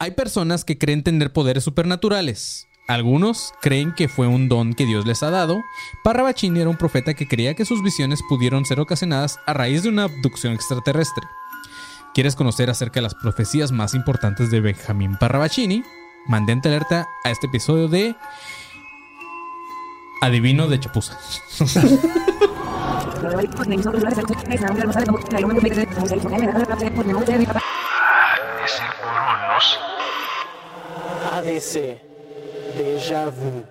[0.00, 2.68] Hay personas que creen tener poderes supernaturales.
[2.86, 5.60] Algunos creen que fue un don que Dios les ha dado.
[6.04, 9.88] Parravachini era un profeta que creía que sus visiones pudieron ser ocasionadas a raíz de
[9.88, 11.26] una abducción extraterrestre.
[12.14, 15.82] ¿Quieres conocer acerca de las profecías más importantes de Benjamín Parravachini?
[16.28, 18.14] Mantente alerta a este episodio de
[20.22, 21.18] Adivino de Chapuza.
[28.68, 29.78] Ese Cronos.
[31.32, 32.02] ADC.
[32.76, 33.64] Déjà vu.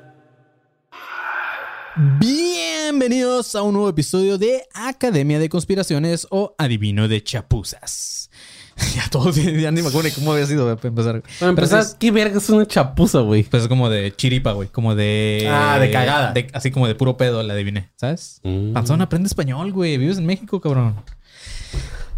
[2.19, 8.31] Bienvenidos a un nuevo episodio de Academia de Conspiraciones o Adivino de Chapuzas.
[8.95, 11.21] ya todos, ya ni me acuerdo cómo había sido para empezar.
[11.39, 13.41] Para empezar, ¿qué verga es una chapuza, güey?
[13.41, 14.67] es- pues es como de chiripa, güey.
[14.69, 15.47] Como de.
[15.47, 16.31] Ah, de cagada.
[16.33, 18.41] de- así como de puro pedo la adiviné, ¿sabes?
[18.43, 18.73] Mm.
[18.73, 19.97] Panzón, aprende español, güey.
[19.97, 20.95] Vives en México, cabrón.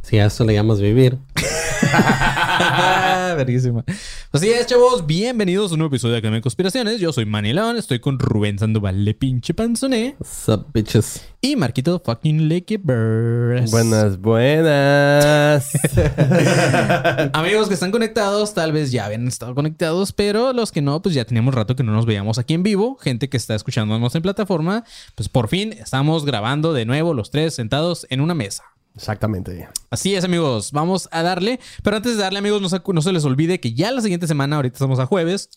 [0.10, 1.20] Si a eso le llamas vivir.
[3.38, 3.84] Verguísima.
[4.32, 5.06] Pues sí, es, chavos.
[5.06, 7.00] Bienvenidos a un nuevo episodio de Academia de Conspiraciones.
[7.00, 7.78] Yo soy Manny León.
[7.78, 10.16] Estoy con Rubén Sandoval, le pinche panzoné.
[10.18, 11.22] What's up, bitches?
[11.42, 13.70] Y Marquito fucking Lequebers.
[13.70, 15.70] Buenas, buenas.
[17.34, 21.14] Amigos que están conectados, tal vez ya habían estado conectados, pero los que no, pues
[21.14, 22.98] ya teníamos rato que no nos veíamos aquí en vivo.
[23.00, 27.54] Gente que está escuchándonos en plataforma, pues por fin estamos grabando de nuevo los tres
[27.54, 28.64] sentados en una mesa.
[29.00, 29.68] Exactamente.
[29.90, 30.72] Así es, amigos.
[30.74, 31.60] Vamos a darle.
[31.84, 34.28] Pero antes de darle, amigos, no se, no se les olvide que ya la siguiente
[34.28, 35.50] semana, ahorita estamos a jueves.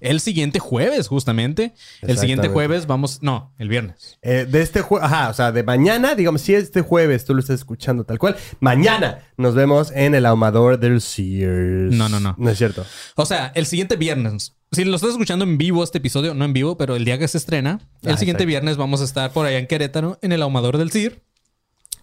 [0.00, 1.74] El siguiente jueves, justamente.
[2.02, 3.22] El siguiente jueves vamos.
[3.22, 4.18] No, el viernes.
[4.22, 7.40] Eh, de este jueves, ajá, o sea, de mañana, digamos, si este jueves tú lo
[7.40, 11.94] estás escuchando tal cual, mañana nos vemos en el ahumador del Sears.
[11.94, 12.34] No, no, no.
[12.36, 12.84] No es cierto.
[13.14, 14.56] O sea, el siguiente viernes.
[14.72, 17.28] Si lo estás escuchando en vivo este episodio, no en vivo, pero el día que
[17.28, 20.42] se estrena, el Ah, siguiente viernes vamos a estar por allá en Querétaro, en el
[20.42, 21.22] ahumador del CIR.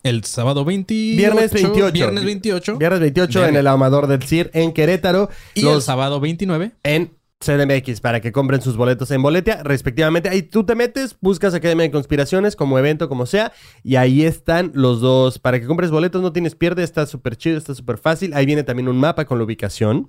[0.03, 1.17] El sábado 28.
[1.17, 1.91] Viernes 28.
[1.93, 2.77] Viernes 28.
[2.77, 3.49] Viernes 28 Verga.
[3.49, 5.29] en el ahumador del CIR en Querétaro.
[5.55, 6.73] y el sábado 29.
[6.83, 7.11] en
[7.43, 10.29] CDMX para que compren sus boletos en Boletia, respectivamente.
[10.29, 13.51] Ahí tú te metes, buscas Academia de Conspiraciones como evento, como sea,
[13.83, 15.39] y ahí están los dos.
[15.39, 18.33] Para que compres boletos, no tienes pierde, está súper chido, está súper fácil.
[18.33, 20.07] Ahí viene también un mapa con la ubicación.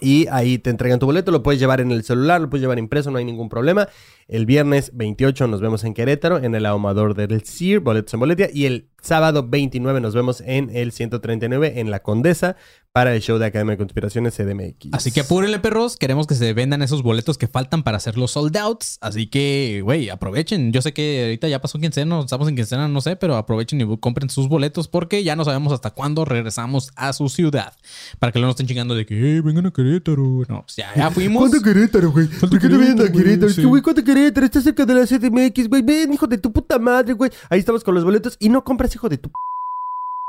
[0.00, 2.78] Y ahí te entregan tu boleto, lo puedes llevar en el celular, lo puedes llevar
[2.78, 3.88] impreso, no hay ningún problema.
[4.26, 8.48] El viernes 28 nos vemos en Querétaro, en el ahumador del CIR, boletos en boletia.
[8.52, 12.56] Y el sábado 29 nos vemos en el 139 en La Condesa
[12.92, 14.88] para el show de Academia de Conspiraciones CDMX.
[14.92, 15.96] Así que apúrenle, perros.
[15.96, 18.98] Queremos que se vendan esos boletos que faltan para hacer los sold outs.
[19.00, 20.72] Así que, güey, aprovechen.
[20.72, 23.96] Yo sé que ahorita ya pasó quincena, estamos en quincena, no sé, pero aprovechen y
[23.98, 27.72] compren sus boletos porque ya no sabemos hasta cuándo regresamos a su ciudad.
[28.18, 30.42] Para que no nos estén chingando de que, "Eh, vengan a Querétaro.
[30.48, 31.48] No, pues ya, ya fuimos.
[31.48, 32.26] ¿Cuánto Querétaro, güey?
[32.26, 33.48] ¿Por qué no vienen a Querétaro?
[33.48, 34.44] Es que, güey, ¿cuánto Querétaro?
[34.44, 35.80] Está cerca de la CDMX, güey.
[35.80, 37.30] Ven, hijo de tu puta madre, güey.
[37.48, 38.62] Ahí estamos con los boletos y no
[38.94, 39.30] hijo de tu...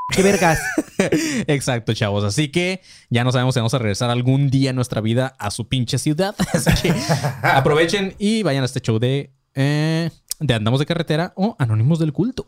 [0.10, 0.60] ¡Qué vergas!
[1.48, 2.24] Exacto, chavos.
[2.24, 5.50] Así que ya no sabemos si vamos a regresar algún día en nuestra vida a
[5.52, 6.36] su pinche ciudad.
[6.54, 6.94] Así que
[7.42, 10.10] aprovechen y vayan a este show de, eh,
[10.40, 12.46] de Andamos de Carretera o Anónimos del Culto.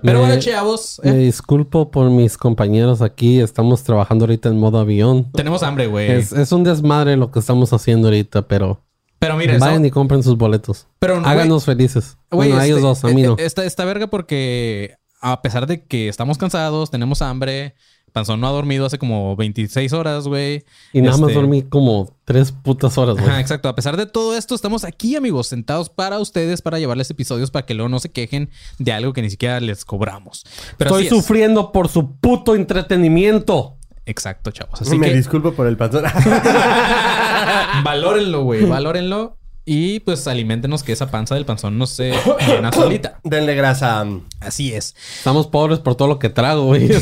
[0.00, 3.40] Pero bueno, chavos, Me eh, disculpo por mis compañeros aquí.
[3.40, 5.30] Estamos trabajando ahorita en modo avión.
[5.32, 6.12] tenemos hambre, güey.
[6.12, 8.80] Es, es un desmadre lo que estamos haciendo ahorita, pero
[9.18, 10.86] Pero miren, vayan y compren sus boletos.
[10.98, 12.16] pero, Háganos felices.
[12.30, 13.32] güey, bueno, a ellos este, dos, a mí eh, no.
[13.34, 17.74] eh, Esta, esta verga porque a pesar de que estamos cansados, tenemos hambre,
[18.12, 20.64] Panzón no ha dormido hace como 26 horas, güey.
[20.92, 23.26] y nada más este- dormí como tres putas horas, güey.
[23.28, 23.68] Ajá, exacto.
[23.68, 27.66] A pesar de todo esto, estamos aquí, amigos, sentados para ustedes, para llevarles episodios para
[27.66, 30.44] que luego no se quejen de algo que ni siquiera les cobramos.
[30.78, 31.22] Pero Estoy así es.
[31.22, 33.77] sufriendo por su puto entretenimiento.
[34.08, 34.80] Exacto, chavos.
[34.80, 36.04] Así Me que disculpo por el panzón.
[37.84, 38.64] valórenlo, güey.
[38.64, 39.36] Valórenlo.
[39.66, 42.14] Y pues aliméntenos que esa panza del panzón no se
[42.46, 43.20] llena solita.
[43.24, 44.06] Denle grasa.
[44.40, 44.96] Así es.
[45.18, 46.90] Estamos pobres por todo lo que trago, güey.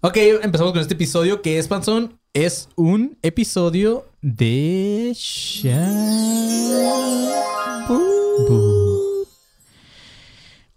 [0.00, 2.20] Ok, empezamos con este episodio que es panzón.
[2.34, 5.74] Es un episodio de Shabu.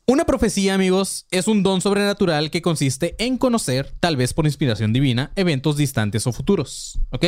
[0.10, 4.94] Una profecía, amigos, es un don sobrenatural que consiste en conocer, tal vez por inspiración
[4.94, 6.98] divina, eventos distantes o futuros.
[7.10, 7.26] ¿Ok?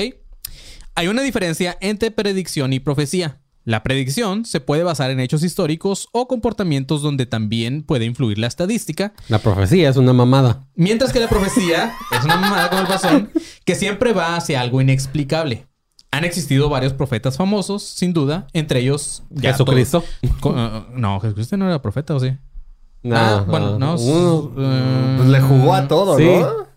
[0.96, 3.42] Hay una diferencia entre predicción y profecía.
[3.66, 8.48] La predicción se puede basar en hechos históricos o comportamientos donde también puede influir la
[8.48, 10.66] estadística, La profecía es una mamada.
[10.76, 13.30] Mientras que la profecía es una mamada como el pasón
[13.66, 15.68] que siempre va hacia algo inexplicable.
[16.12, 20.06] Han existido varios profetas famosos, sin duda, entre ellos Jesucristo.
[20.96, 22.38] no, Jesucristo no era profeta, ¿o sí?
[23.04, 23.96] No, ah, bueno, no.
[23.96, 26.26] eh, Pues le jugó a todo, Sí.
[26.26, 26.68] ¿no?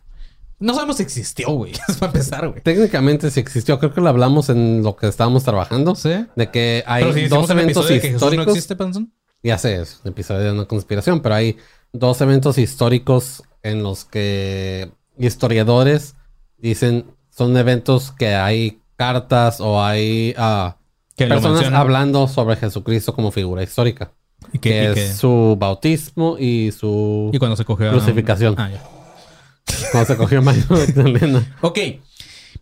[0.61, 1.73] no sabemos si existió, güey.
[1.89, 2.61] Es para empezar, güey.
[2.63, 3.79] Técnicamente sí existió.
[3.81, 5.95] Creo que lo hablamos en lo que estábamos trabajando.
[5.97, 6.27] ¿Sí?
[6.37, 8.55] De que hay Pero si hicimos dos eventos episodio de que Jesús no históricos.
[8.55, 9.13] existe, Panzón.
[9.43, 11.57] Ya sé, es un episodio de una conspiración, pero hay
[11.93, 16.15] dos eventos históricos en los que historiadores
[16.59, 20.77] dicen son eventos que hay cartas o hay ah,
[21.19, 24.13] lo personas hablando sobre Jesucristo como figura histórica.
[24.53, 27.31] Y Que, que, y es su bautismo y su...
[27.33, 28.55] y cuando se cogió a- Crucificación.
[28.59, 28.83] Ah, ya.
[29.93, 31.57] Cuando se cogió a María Magdalena.
[31.61, 31.79] Ok.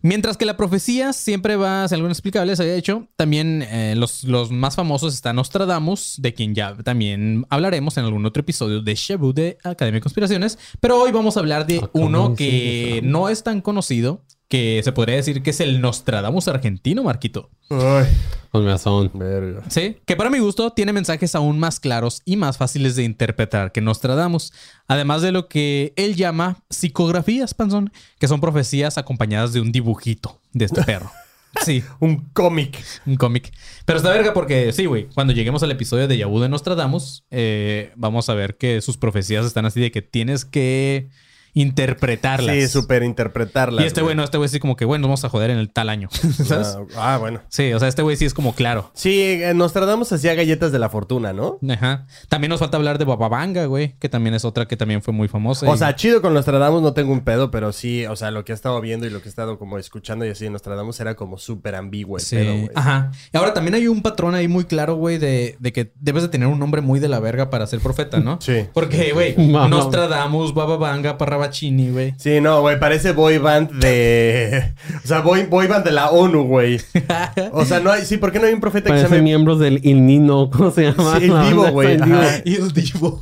[0.03, 3.93] Mientras que la profecía siempre va a ser algo inexplicable, se había hecho, también eh,
[3.95, 8.81] los, los más famosos están Nostradamus, de quien ya también hablaremos en algún otro episodio
[8.81, 10.57] de Shabu de Academia de Conspiraciones.
[10.79, 14.81] Pero hoy vamos a hablar de Ah, ¿cómo uno que no es tan conocido, que
[14.83, 17.49] se podría decir que es el Nostradamus argentino, Marquito.
[17.69, 18.05] Ay,
[18.51, 19.09] Con razón.
[19.13, 19.63] verga.
[19.69, 23.71] Sí, que para mi gusto tiene mensajes aún más claros y más fáciles de interpretar
[23.71, 24.51] que Nostradamus,
[24.89, 30.41] además de lo que él llama psicografías, panzón, que son profecías acompañadas de un dibujito
[30.51, 31.09] de este perro.
[31.65, 32.81] Sí, Un cómic.
[33.05, 33.51] un cómic.
[33.85, 37.91] Pero está verga porque, sí, güey, cuando lleguemos al episodio de Yahoo de Nostradamus, eh,
[37.97, 41.09] vamos a ver que sus profecías están así de que tienes que
[41.53, 42.55] interpretarlas.
[42.55, 43.81] Sí, súper interpretarla.
[43.81, 45.57] Y este güey no, este güey sí como que, bueno, nos vamos a joder en
[45.57, 46.09] el tal año.
[46.45, 46.77] ¿Sabes?
[46.95, 47.41] Ah, ah, bueno.
[47.49, 48.91] Sí, o sea, este güey sí es como claro.
[48.93, 51.59] Sí, eh, Nostradamus hacía galletas de la fortuna, ¿no?
[51.69, 52.05] Ajá.
[52.29, 55.27] También nos falta hablar de Bababanga, güey, que también es otra que también fue muy
[55.27, 55.69] famosa.
[55.69, 58.45] O y- sea, chido con Nostradamus no tengo un pedo, pero sí, o sea, lo
[58.45, 60.99] que he estado viendo y lo que he estado como escuchando y así de Nostradamus
[60.99, 62.35] era como súper ambiguo el Sí.
[62.35, 62.69] pedo, güey.
[62.75, 63.11] Ajá.
[63.33, 66.29] Y ahora también hay un patrón ahí muy claro, güey, de, de que debes de
[66.29, 68.39] tener un nombre muy de la verga para ser profeta, ¿no?
[68.41, 68.65] Sí.
[68.73, 69.67] Porque, güey, Mamá.
[69.67, 72.13] Nostradamus, Bababanga, Parrabachini, güey.
[72.17, 74.73] Sí, no, güey, parece boy band de...
[75.03, 76.79] O sea, boy, boy band de la ONU, güey.
[77.51, 78.05] O sea, no hay...
[78.05, 79.21] Sí, ¿por qué no hay un profeta que se llame...
[79.21, 80.49] miembros del Il Nino.
[80.51, 81.19] ¿Cómo se llama?
[81.19, 81.99] Sí, el Divo, güey.
[81.99, 82.37] Ajá.
[82.45, 83.19] El Divo.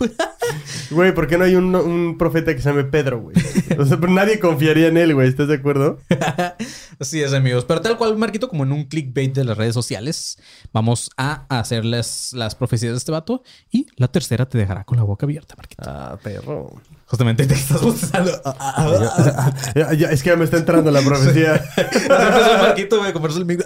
[0.92, 3.36] Güey, ¿por qué no hay un, un profeta que se llame Pedro, güey?
[3.78, 5.28] O sea, pero nadie confiaría en él, güey.
[5.30, 6.00] ¿Estás de acuerdo?
[7.00, 7.66] Así es, amigos.
[7.66, 10.38] Pero tal cual, Marquito, como en un clickbait de las redes sociales,
[10.74, 13.44] vamos a hacerles las profecías de este vato.
[13.72, 15.84] Y la tercera te dejará con la boca abierta, Marquito.
[15.86, 16.82] Ah, perro.
[17.10, 18.32] Justamente te estás bostezando.
[19.76, 21.56] Ya, ya, es que ya me está entrando la profecía.
[21.56, 23.66] Así empezó el Marquito, güey, a comerse el micro.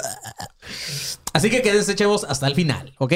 [1.33, 3.13] Así que quédense, chavos, hasta el final, ¿ok?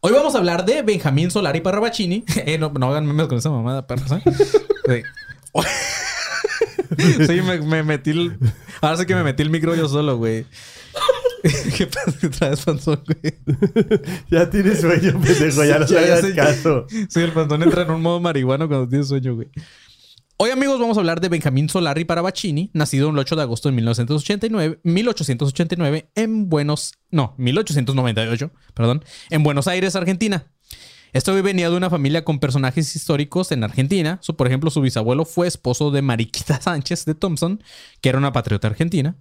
[0.00, 2.24] Hoy vamos a hablar de Benjamín Solari Parrabachini.
[2.46, 4.22] Eh, no, no hagan memes con esa mamada, perros, ¿eh?
[4.86, 5.02] Sí.
[7.26, 8.38] Sí, me, me metí el...
[8.80, 10.46] Ahora sí que me metí el micro yo solo, güey.
[11.76, 13.34] ¿Qué pasa que traes panzón, güey?
[14.30, 15.64] ya tienes sueño, pendejo.
[15.64, 16.86] Ya no Ya, le hagas caso.
[17.08, 19.48] Sí, el panzón entra en un modo marihuano cuando tiene sueño, güey.
[20.36, 23.76] Hoy, amigos, vamos a hablar de Benjamín Solari Parabachini, nacido el 8 de agosto de
[23.76, 26.94] 1989, 1889 en Buenos...
[27.10, 30.51] No, 1898, perdón, en Buenos Aires, Argentina.
[31.12, 34.18] Este venía de una familia con personajes históricos en Argentina.
[34.34, 37.62] Por ejemplo, su bisabuelo fue esposo de Mariquita Sánchez de Thompson,
[38.00, 39.16] que era una patriota argentina.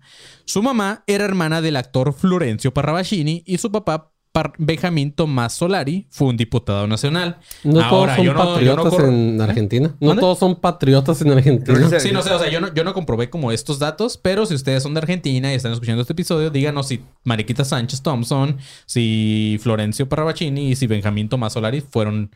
[0.46, 4.11] Su mamá era hermana del actor Florencio Parravacini y su papá,
[4.58, 7.38] Benjamín Tomás Solari, fue un diputado nacional.
[7.64, 9.96] No Ahora, todos son yo no- yo no patriotas en Argentina.
[10.00, 11.90] No todos son patriotas en Argentina.
[11.90, 12.00] Sí.
[12.00, 14.54] Sí, no sé, o sea, yo no, yo no comprobé como estos datos, pero si
[14.56, 19.60] ustedes son de Argentina y están escuchando este episodio, díganos si Mariquita Sánchez Thompson, si
[19.62, 22.32] Florencio Parravacini y si Benjamín Tomás Solari fueron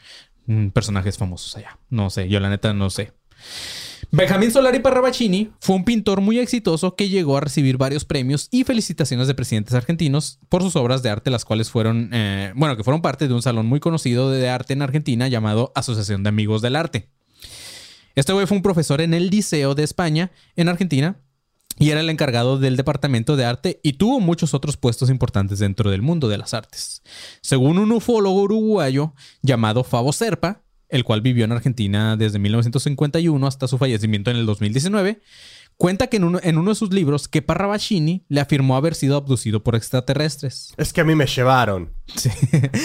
[0.48, 1.78] mm, personajes famosos allá.
[1.90, 3.14] No sé, yo la neta no sé.
[4.18, 8.64] Benjamín Solari Parravacini fue un pintor muy exitoso que llegó a recibir varios premios y
[8.64, 12.86] felicitaciones de presidentes argentinos por sus obras de arte, las cuales fueron, eh, bueno, que
[12.86, 16.62] fueron parte de un salón muy conocido de arte en Argentina llamado Asociación de Amigos
[16.62, 17.10] del Arte.
[18.16, 21.20] Este güey fue un profesor en el Liceo de España, en Argentina,
[21.78, 25.92] y era el encargado del departamento de arte y tuvo muchos otros puestos importantes dentro
[25.92, 27.04] del mundo de las artes.
[27.42, 33.68] Según un ufólogo uruguayo llamado Fabo Serpa, el cual vivió en Argentina desde 1951 hasta
[33.68, 35.22] su fallecimiento en el 2019,
[35.78, 39.18] cuenta que en uno, en uno de sus libros que Parravacini le afirmó haber sido
[39.18, 40.74] abducido por extraterrestres.
[40.78, 41.92] Es que a mí me llevaron.
[42.16, 42.30] Sí.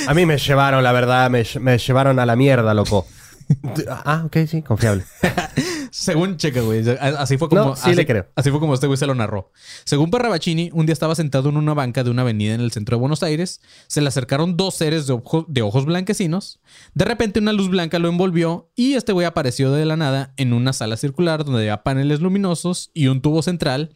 [0.06, 1.30] A mí me llevaron, la verdad.
[1.30, 3.06] Me, me llevaron a la mierda, loco.
[3.88, 5.04] ah, ok, sí, confiable.
[5.90, 6.84] Según, checa, güey.
[7.00, 7.64] Así fue como.
[7.64, 8.28] No, sí así, le creo.
[8.36, 9.50] Así fue como este güey se lo narró.
[9.84, 12.96] Según Parravacini, un día estaba sentado en una banca de una avenida en el centro
[12.96, 13.60] de Buenos Aires.
[13.88, 16.60] Se le acercaron dos seres de, ojo- de ojos blanquecinos.
[16.94, 20.52] De repente, una luz blanca lo envolvió y este güey apareció de la nada en
[20.52, 23.92] una sala circular donde había paneles luminosos y un tubo central.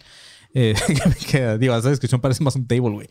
[0.52, 0.74] Eh,
[1.30, 3.08] que, digo, esa descripción parece más un table, güey.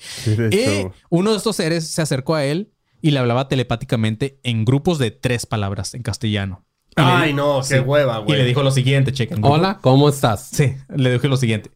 [0.51, 0.93] hecho.
[1.09, 2.73] uno de estos seres se acercó a él
[3.03, 6.65] y le hablaba telepáticamente en grupos de tres palabras en castellano.
[6.91, 7.79] Y Ay, no, qué sí.
[7.79, 8.37] hueva, Y güey.
[8.39, 9.43] le dijo lo siguiente, chequen.
[9.43, 10.47] Hola, ¿cómo estás?
[10.53, 11.71] Sí, le dije lo siguiente.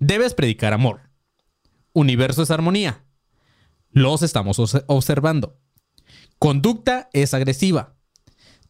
[0.00, 1.02] Debes predicar amor.
[1.92, 3.04] Universo es armonía.
[3.90, 5.60] Los estamos obs- observando.
[6.40, 7.94] Conducta es agresiva.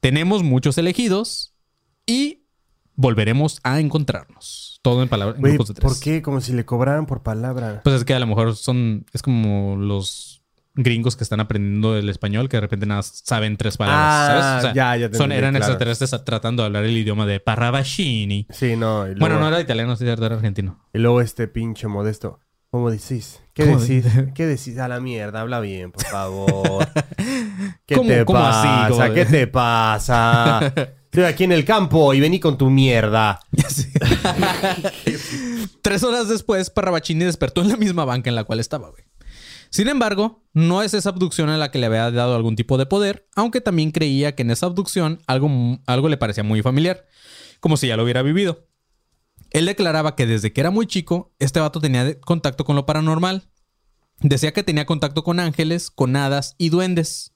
[0.01, 1.55] Tenemos muchos elegidos
[2.07, 2.45] y
[2.95, 4.79] volveremos a encontrarnos.
[4.83, 5.37] Todo en palabras.
[5.37, 5.91] en Güey, grupos de tres.
[5.93, 6.21] ¿por qué?
[6.21, 7.81] Como si le cobraran por palabra.
[7.83, 9.07] Pues es que a lo mejor son.
[9.15, 10.43] Es como los.
[10.75, 14.41] Gringos que están aprendiendo el español que de repente nada saben tres palabras.
[14.43, 14.75] Ah, ¿sabes?
[14.77, 15.65] ya, ya te son, entendí, eran claro.
[15.73, 18.47] extraterrestres tratando de hablar el idioma de Parravashini.
[18.51, 19.05] Sí, no.
[19.05, 20.85] luego- Bueno, no era italiano, sí, era argentino.
[20.93, 22.41] Y luego este pinche modesto.
[22.71, 23.41] ¿Cómo decís?
[23.53, 24.13] ¿Qué ¿Cómo decís?
[24.17, 24.77] de- ¿Qué decís?
[24.79, 26.89] A la mierda, habla bien, por favor.
[27.87, 28.67] ¿Qué ¿Cómo- te cómo así?
[28.67, 28.89] pasa?
[28.89, 30.73] ¿Cómo de- ¿Qué te pasa?
[31.05, 33.39] Estoy aquí en el campo y vení con tu mierda.
[33.69, 33.87] Sí.
[35.83, 39.05] Tres horas después, Parravachini despertó en la misma banca en la cual estaba, güey.
[39.75, 42.87] Sin embargo, no es esa abducción a la que le había dado algún tipo de
[42.87, 45.51] poder, aunque también creía que en esa abducción algo,
[45.89, 47.09] algo le parecía muy familiar,
[47.59, 48.69] como si ya lo hubiera vivido.
[49.51, 53.51] Él declaraba que desde que era muy chico, este vato tenía contacto con lo paranormal.
[54.21, 57.35] Decía que tenía contacto con ángeles, con hadas y duendes.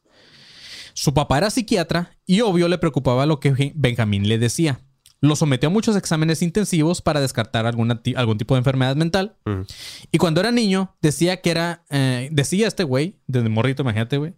[0.95, 4.88] Su papá era psiquiatra y obvio le preocupaba lo que Benjamín le decía.
[5.21, 9.37] Lo sometió a muchos exámenes intensivos para descartar alguna algún tipo de enfermedad mental.
[10.13, 11.85] Y cuando era niño, decía que era.
[11.91, 14.35] eh, decía este güey, desde morrito, imagínate, güey,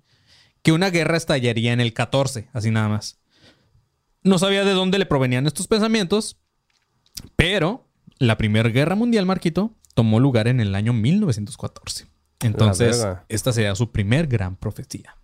[0.62, 3.20] que una guerra estallaría en el 14, así nada más.
[4.22, 6.38] No sabía de dónde le provenían estos pensamientos,
[7.36, 7.86] pero
[8.18, 12.06] la Primera Guerra Mundial, Marquito, tomó lugar en el año 1914.
[12.40, 15.16] Entonces, esta sería su primer gran profecía.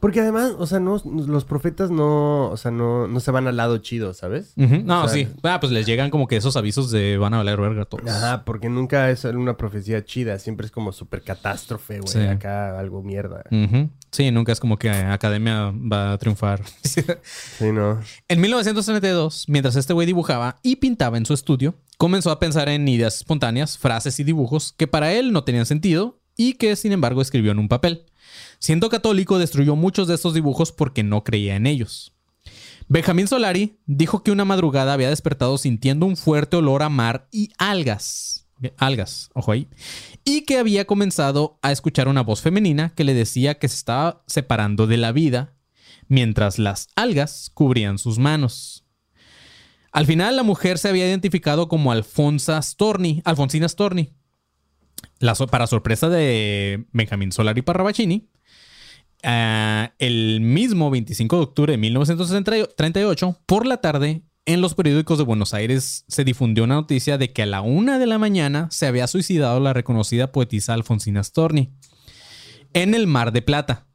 [0.00, 3.56] Porque además, o sea, no, los profetas no, o sea, no, no se van al
[3.56, 4.52] lado chido, ¿sabes?
[4.56, 5.28] No, O sea, sí.
[5.42, 8.08] Ah, pues les llegan como que esos avisos de van a valer verga todos.
[8.08, 12.12] Ajá, porque nunca es una profecía chida, siempre es como súper catástrofe, güey.
[12.12, 12.20] Sí.
[12.20, 13.44] Acá algo mierda.
[13.50, 13.90] Ujú.
[14.10, 16.62] Sí, nunca es como que Academia va a triunfar.
[17.58, 18.00] Sí, no.
[18.28, 22.86] En 1932, mientras este güey dibujaba y pintaba en su estudio, comenzó a pensar en
[22.88, 27.22] ideas espontáneas, frases y dibujos que para él no tenían sentido y que sin embargo
[27.22, 28.06] escribió en un papel.
[28.62, 32.14] Siendo católico, destruyó muchos de estos dibujos porque no creía en ellos.
[32.86, 37.50] Benjamín Solari dijo que una madrugada había despertado sintiendo un fuerte olor a mar y
[37.58, 38.46] algas.
[38.76, 39.66] Algas, ojo ahí.
[40.24, 44.22] Y que había comenzado a escuchar una voz femenina que le decía que se estaba
[44.28, 45.56] separando de la vida
[46.06, 48.84] mientras las algas cubrían sus manos.
[49.90, 54.12] Al final, la mujer se había identificado como Alfonsa Storni, Alfonsina Storni.
[55.50, 58.28] Para sorpresa de Benjamín Solari Parravacini,
[59.22, 65.24] ah, el mismo 25 de octubre de 1938, por la tarde, en los periódicos de
[65.24, 68.86] Buenos Aires se difundió una noticia de que a la una de la mañana se
[68.86, 71.70] había suicidado la reconocida poetisa Alfonsina Storni
[72.72, 73.86] en el Mar de Plata.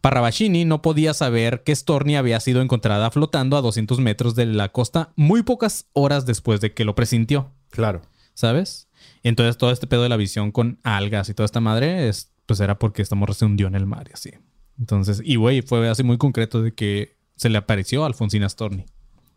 [0.00, 4.70] Parravacini no podía saber que Storni había sido encontrada flotando a 200 metros de la
[4.70, 8.02] costa muy pocas horas después de que lo presintió, Claro.
[8.34, 8.88] ¿sabes?
[9.22, 12.60] Entonces todo este pedo de la visión con algas y toda esta madre es, pues
[12.60, 14.30] era porque esta morra se hundió en el mar y así.
[14.80, 18.86] Entonces, y güey, fue así muy concreto de que se le apareció a Alfonsina Storni,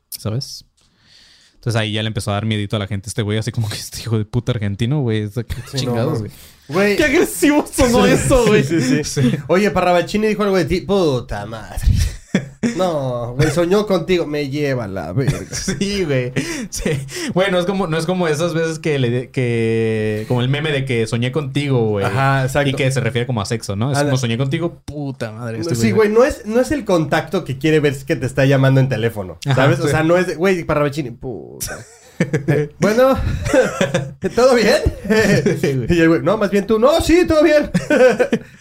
[0.10, 0.66] ¿sabes?
[1.56, 3.70] Entonces ahí ya le empezó a dar miedito a la gente este güey, así como
[3.70, 6.32] que este hijo de puta argentino, güey, qué chingados, güey.
[6.70, 6.96] Güey.
[6.96, 8.64] ¡Qué agresivo sonó eso, güey!
[8.64, 9.34] Sí, sí, sí.
[9.48, 10.82] Oye, Parravachini dijo algo de ti.
[10.82, 11.82] Puta madre.
[12.78, 14.26] No, güey, soñó contigo.
[14.26, 15.40] Me lleva la verga.
[15.54, 16.34] Sí, güey.
[16.70, 16.92] Sí.
[17.34, 20.26] Bueno, es como, no es como esas veces que le que.
[20.28, 22.06] Como el meme de que soñé contigo, güey.
[22.06, 22.70] Ajá, exacto.
[22.70, 23.92] Y que se refiere como a sexo, ¿no?
[23.92, 25.60] Es como soñé contigo, puta madre.
[25.60, 28.46] este Sí, güey, no es, no es el contacto que quiere ver que te está
[28.46, 29.38] llamando en teléfono.
[29.46, 29.80] Ajá, ¿Sabes?
[29.80, 29.90] O sí.
[29.90, 31.12] sea, no es, güey, Parravachini.
[31.12, 31.78] Puta.
[32.20, 33.18] Eh, bueno,
[34.36, 34.82] ¿todo bien?
[35.90, 37.70] y el güey, no, más bien tú, no, sí, todo bien.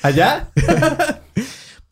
[0.02, 0.48] ¿Allá?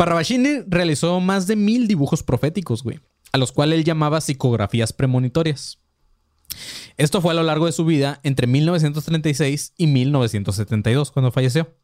[0.00, 3.00] Parravacini realizó más de mil dibujos proféticos, güey,
[3.32, 5.78] a los cuales él llamaba psicografías premonitorias.
[6.96, 11.76] Esto fue a lo largo de su vida entre 1936 y 1972, cuando falleció.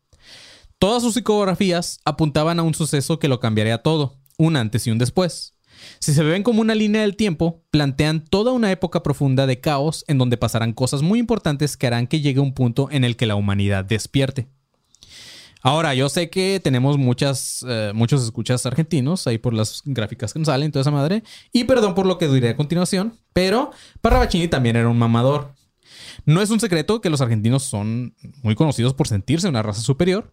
[0.78, 4.96] Todas sus psicografías apuntaban a un suceso que lo cambiaría todo, un antes y un
[4.96, 5.54] después.
[5.98, 10.06] Si se ven como una línea del tiempo, plantean toda una época profunda de caos
[10.08, 13.26] en donde pasarán cosas muy importantes que harán que llegue un punto en el que
[13.26, 14.48] la humanidad despierte.
[15.62, 20.38] Ahora, yo sé que tenemos muchas, eh, muchos escuchas argentinos ahí por las gráficas que
[20.38, 21.22] nos salen, toda esa madre.
[21.52, 23.70] Y perdón por lo que diré a continuación, pero
[24.00, 25.54] Parravacini también era un mamador.
[26.24, 30.30] No es un secreto que los argentinos son muy conocidos por sentirse una raza superior.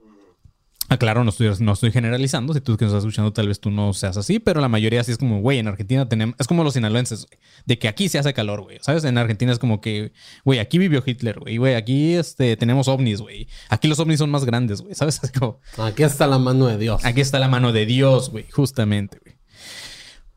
[0.89, 2.53] Aclaro, no estoy, no estoy generalizando.
[2.53, 5.03] Si tú que nos estás escuchando, tal vez tú no seas así, pero la mayoría
[5.03, 6.35] sí es como, güey, en Argentina tenemos.
[6.39, 8.79] Es como los sinaloenses, güey, de que aquí se hace calor, güey.
[8.81, 9.03] ¿Sabes?
[9.05, 10.11] En Argentina es como que,
[10.43, 13.47] güey, aquí vivió Hitler, güey, güey, aquí este, tenemos ovnis, güey.
[13.69, 15.19] Aquí los ovnis son más grandes, güey, ¿sabes?
[15.23, 17.03] Es como, Aquí está la mano de Dios.
[17.05, 19.33] Aquí está la mano de Dios, güey, justamente, güey.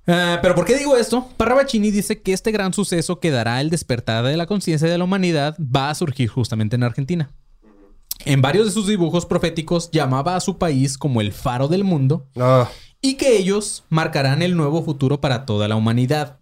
[0.06, 1.28] Ah, Pero ¿por qué digo esto?
[1.36, 5.04] Parravacini dice que este gran suceso que dará el despertar de la conciencia de la
[5.04, 7.30] humanidad va a surgir justamente en Argentina.
[8.26, 12.28] En varios de sus dibujos proféticos llamaba a su país como el faro del mundo
[12.34, 12.68] No.
[13.00, 16.40] y que ellos marcarán el nuevo futuro para toda la humanidad.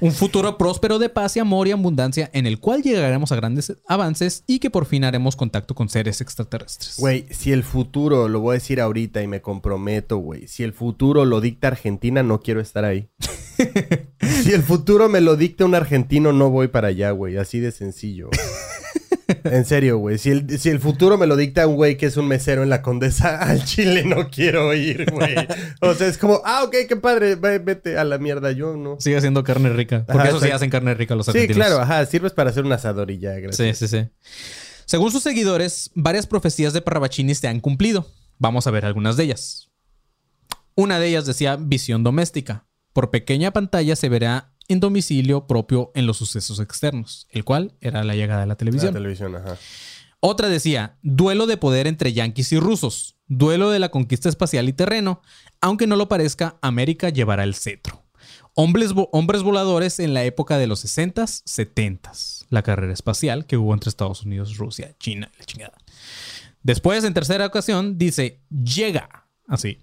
[0.00, 3.76] Un futuro próspero de paz y amor y abundancia en el cual llegaremos a grandes
[3.88, 6.96] avances y que por fin haremos contacto con seres extraterrestres.
[6.98, 10.46] Güey, si el futuro, lo voy a decir ahorita y me comprometo, güey.
[10.48, 13.08] Si el futuro lo dicta Argentina, no quiero estar ahí.
[14.42, 17.36] si el futuro me lo dicta un argentino, no voy para allá, güey.
[17.36, 18.30] Así de sencillo.
[19.44, 20.18] En serio, güey.
[20.18, 22.70] Si el, si el futuro me lo dicta un güey que es un mesero en
[22.70, 25.34] la condesa, al Chile no quiero ir, güey.
[25.80, 28.96] O sea, es como, ah, ok, qué padre, ve- vete a la mierda, yo no.
[29.00, 30.04] Sigue haciendo carne rica.
[30.06, 31.56] Porque Ajá, eso sí hacen carne rica los Sí, argentinos.
[31.56, 33.78] claro, ajá, sirves para hacer un asador y ya, Sí, gracias.
[33.78, 34.08] sí, sí.
[34.86, 38.06] Según sus seguidores, varias profecías de Parravicini se han cumplido.
[38.38, 39.70] Vamos a ver algunas de ellas.
[40.74, 42.66] Una de ellas decía visión doméstica.
[42.92, 48.02] Por pequeña pantalla se verá en domicilio propio en los sucesos externos, el cual era
[48.04, 48.92] la llegada de la La televisión.
[48.94, 49.56] televisión, ajá.
[50.20, 54.72] Otra decía, duelo de poder entre yanquis y rusos, duelo de la conquista espacial y
[54.72, 55.20] terreno,
[55.60, 58.02] aunque no lo parezca, América llevará el cetro.
[58.54, 63.56] Hombres, vo- hombres voladores en la época de los 60s, 70s, la carrera espacial que
[63.56, 65.76] hubo entre Estados Unidos, Rusia, China, la chingada.
[66.62, 69.78] Después, en tercera ocasión, dice, llega, así,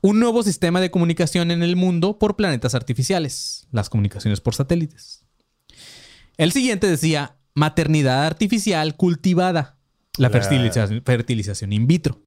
[0.00, 5.24] un nuevo sistema de comunicación en el mundo por planetas artificiales, las comunicaciones por satélites.
[6.36, 9.78] El siguiente decía maternidad artificial cultivada,
[10.18, 12.22] la fertilización, fertilización in vitro.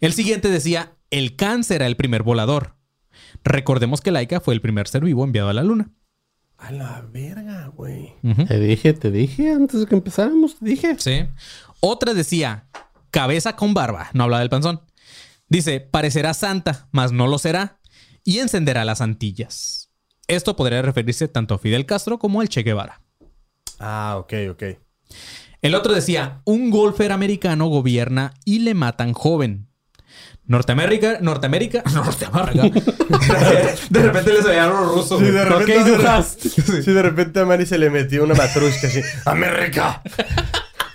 [0.00, 2.76] El siguiente decía el cáncer era el primer volador.
[3.44, 5.90] Recordemos que Laika fue el primer ser vivo enviado a la luna.
[6.58, 8.14] A la verga, güey.
[8.46, 10.96] Te dije, te dije antes de que empezáramos, te dije.
[10.98, 11.26] Sí.
[11.80, 12.68] Otra decía
[13.10, 14.82] cabeza con barba, no hablaba del panzón.
[15.50, 17.80] Dice, parecerá santa, mas no lo será,
[18.22, 19.90] y encenderá las antillas.
[20.28, 23.02] Esto podría referirse tanto a Fidel Castro como al Che Guevara.
[23.80, 24.62] Ah, ok, ok.
[25.60, 29.66] El otro decía, un golfer americano gobierna y le matan joven.
[30.46, 32.62] Norteamérica, Norteamérica, Norteamérica.
[33.90, 35.18] de repente les veía algo ruso.
[35.18, 36.22] Sí, de repente,
[36.84, 39.00] sí, de repente a Mari se le metió una matrushka así.
[39.24, 40.00] ¡América!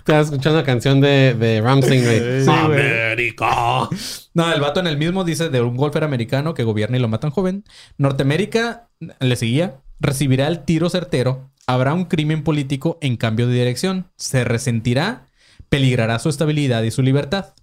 [0.06, 2.44] Estaba escuchando la canción de, de Ramsey, güey.
[2.44, 2.60] Sí, güey.
[2.60, 3.90] América.
[4.36, 7.08] No, el vato en el mismo dice de un golfer americano que gobierna y lo
[7.08, 7.64] matan joven.
[7.98, 8.88] Norteamérica
[9.20, 14.44] le seguía, recibirá el tiro certero, habrá un crimen político en cambio de dirección, se
[14.44, 15.26] resentirá,
[15.70, 17.56] peligrará su estabilidad y su libertad.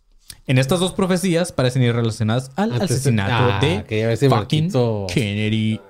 [0.48, 4.28] En estas dos profecías parecen ir relacionadas al Antes de- asesinato Ah, de ver si
[4.28, 5.80] fucking Marquito- Kennedy.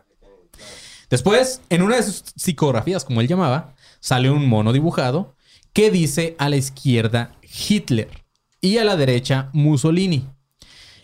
[1.08, 5.34] Después, en una de sus psicografías, como él llamaba, sale un mono dibujado
[5.72, 7.34] que dice a la izquierda
[7.68, 8.08] Hitler
[8.60, 10.26] y a la derecha Mussolini.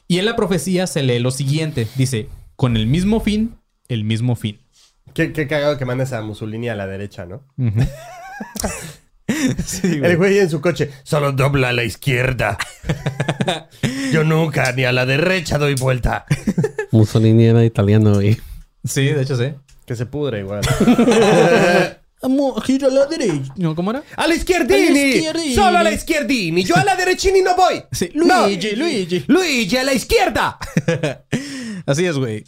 [0.06, 3.56] Y en la profecía se lee lo siguiente: dice, con el mismo fin,
[3.88, 4.58] el mismo fin.
[5.14, 7.42] Qué, qué cagado que mandes a Mussolini a la derecha, ¿no?
[9.64, 10.12] Sí, güey.
[10.12, 12.56] El güey en su coche, solo dobla a la izquierda.
[14.12, 16.24] Yo nunca ni a la derecha doy vuelta.
[16.92, 18.38] Mussolini era italiano, güey.
[18.84, 19.52] Sí, de hecho sí.
[19.84, 20.62] Que se pudre igual.
[22.22, 23.52] Amo, gira a la derecha.
[23.56, 24.02] No, ¿Cómo era?
[24.16, 24.88] ¡A la izquierdini!
[24.88, 25.54] A la izquierdini.
[25.54, 26.64] ¡Solo a la izquierdini!
[26.64, 27.82] ¡Yo a la derechini no voy!
[27.92, 28.46] Sí, No.
[28.46, 29.24] Luigi, Luigi.
[29.28, 30.58] ¡Luigi, a la izquierda!
[31.86, 32.44] Así es, güey.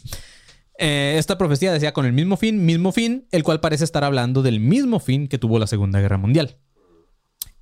[0.77, 4.41] Eh, esta profecía decía con el mismo fin, mismo fin, el cual parece estar hablando
[4.41, 6.57] del mismo fin que tuvo la Segunda Guerra Mundial.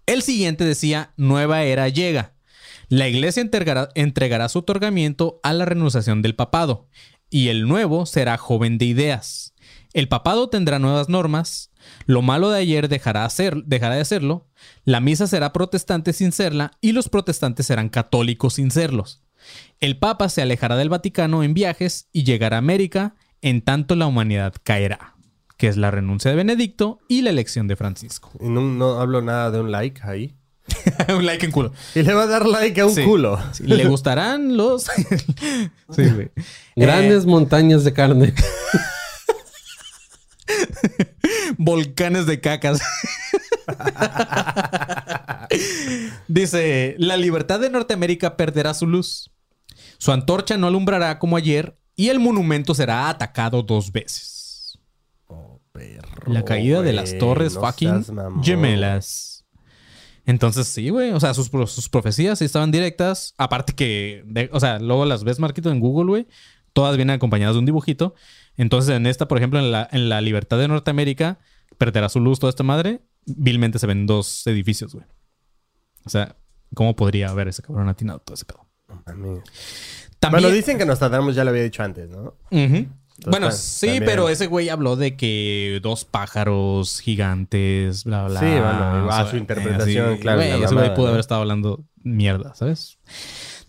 [0.06, 2.34] El siguiente decía, nueva era llega.
[2.88, 6.88] La iglesia entregará, entregará su otorgamiento a la renunciación del papado,
[7.30, 9.54] y el nuevo será joven de ideas.
[9.94, 11.69] El papado tendrá nuevas normas,
[12.10, 14.48] lo malo de ayer dejará, hacer- dejará de serlo,
[14.84, 19.22] la misa será protestante sin serla, y los protestantes serán católicos sin serlos.
[19.80, 24.08] El Papa se alejará del Vaticano en viajes y llegará a América, en tanto la
[24.08, 25.14] humanidad caerá,
[25.56, 28.32] que es la renuncia de Benedicto y la elección de Francisco.
[28.42, 30.36] Y no, no hablo nada de un like ahí.
[31.16, 31.74] un like en culo.
[31.94, 33.04] Y le va a dar like a un Sí.
[33.04, 33.40] culo.
[33.52, 34.84] Sí, ¿Le gustarán los...?
[35.96, 36.32] sí, güey.
[36.76, 38.34] Grandes montañas de carne.
[41.58, 42.82] Volcanes de cacas.
[46.28, 49.32] Dice, la libertad de Norteamérica perderá su luz.
[49.98, 54.80] Su antorcha no alumbrará como ayer y el monumento será atacado dos veces.
[56.28, 58.06] La caída de las torres no fucking
[58.44, 59.46] gemelas.
[60.26, 61.12] Entonces sí, güey.
[61.12, 63.34] O sea, sus, sus profecías sí estaban directas.
[63.38, 66.28] Aparte que, de- o sea, luego las ves, Marquito, en Google, güey.
[66.74, 68.14] Todas vienen acompañadas de un dibujito.
[68.60, 71.40] Entonces en esta, por ejemplo, en la, en la libertad de Norteamérica,
[71.78, 73.02] perderá su luz toda esta madre.
[73.26, 75.06] Vilmente se ven dos edificios, güey.
[76.04, 76.36] O sea,
[76.74, 78.68] ¿cómo podría haber ese cabrón atinado todo ese pedo?
[79.06, 79.42] También,
[80.30, 82.36] Bueno, dicen que Nostradamus ya lo había dicho antes, ¿no?
[83.26, 84.06] Bueno, sí, también.
[84.06, 88.40] pero ese güey habló de que dos pájaros gigantes, bla, bla.
[88.42, 91.86] Sí, bueno, a o sea, su interpretación, claro, Güey, ese güey pudo haber estado hablando
[92.04, 92.98] mierda, ¿sabes?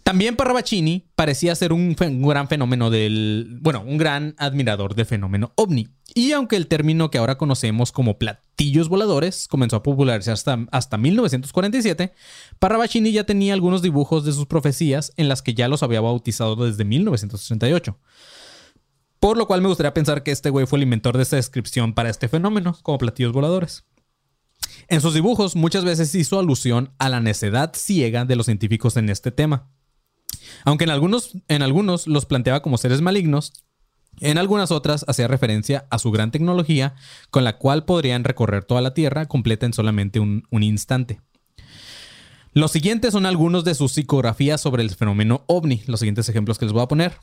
[0.02, 3.58] También Parravicini parecía ser un, gran fenómeno del.
[3.60, 5.88] Bueno, un gran admirador del fenómeno ovni.
[6.14, 10.96] Y aunque el término que ahora conocemos como platillos voladores comenzó a popularizarse hasta, hasta
[10.96, 12.12] 1947,
[12.58, 16.56] Parravicini ya tenía algunos dibujos de sus profecías en las que ya los había bautizado
[16.56, 17.96] desde 1938.
[19.20, 21.92] Por lo cual me gustaría pensar que este güey fue el inventor de esta descripción
[21.92, 23.84] para este fenómeno, como platillos voladores.
[24.88, 29.10] En sus dibujos muchas veces hizo alusión a la necedad ciega de los científicos en
[29.10, 29.68] este tema.
[30.64, 33.52] Aunque en algunos, en algunos los planteaba como seres malignos,
[34.20, 36.94] en algunas otras hacía referencia a su gran tecnología
[37.30, 41.20] con la cual podrían recorrer toda la Tierra completa en solamente un, un instante.
[42.52, 45.82] Los siguientes son algunos de sus psicografías sobre el fenómeno ovni.
[45.86, 47.14] Los siguientes ejemplos que les voy a poner.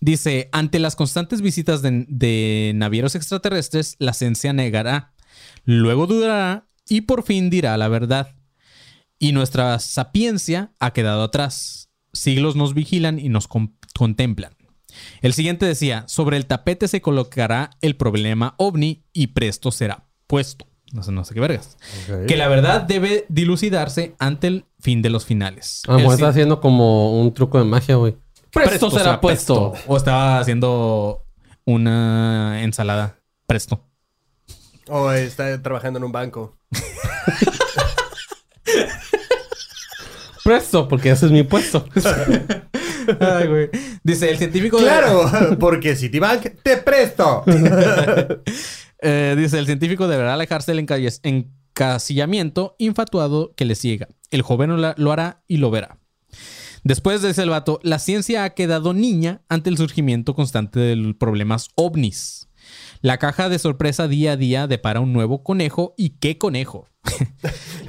[0.00, 5.14] Dice, ante las constantes visitas de, de navieros extraterrestres, la ciencia negará,
[5.64, 8.34] luego dudará y por fin dirá la verdad.
[9.18, 11.87] Y nuestra sapiencia ha quedado atrás.
[12.12, 14.56] Siglos nos vigilan y nos contemplan.
[15.20, 20.66] El siguiente decía, sobre el tapete se colocará el problema ovni y presto será puesto.
[20.92, 21.76] No sé, no sé qué vergas.
[22.26, 25.82] Que la verdad debe dilucidarse ante el fin de los finales.
[25.86, 28.16] A lo mejor El está haciendo como un truco de magia, güey.
[28.50, 29.74] Presto, será puesto.
[29.86, 31.26] O estaba haciendo
[31.64, 33.20] una ensalada.
[33.46, 33.84] Presto.
[34.88, 36.56] O está trabajando en un banco.
[40.48, 41.84] Presto, porque ese es mi puesto.
[43.20, 43.68] Ay, güey.
[44.02, 44.78] Dice, el científico...
[44.78, 45.30] de- Claro,
[45.60, 47.44] porque Citibank te presto.
[49.00, 50.84] Eh, dice, el científico deberá alejarse del
[51.22, 54.08] encasillamiento infatuado que le ciega.
[54.32, 56.00] El joven lo, hará y lo verá.
[56.82, 61.14] Después de ese vato, la ciencia ha quedado niña ante el surgimiento constante de los
[61.14, 62.48] problemas ovnis.
[63.00, 65.94] La caja de sorpresa día a día depara un nuevo conejo.
[65.96, 66.88] ¿Y qué conejo?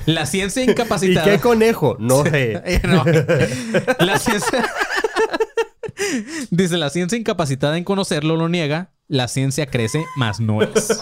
[0.05, 1.25] La ciencia ¿Y incapacitada...
[1.25, 1.97] qué conejo?
[1.99, 2.61] No sé.
[2.65, 3.03] Eh, no.
[3.99, 4.69] La ciencia...
[6.49, 8.91] Dice, la ciencia incapacitada en conocerlo lo niega.
[9.07, 11.01] La ciencia crece, más no es.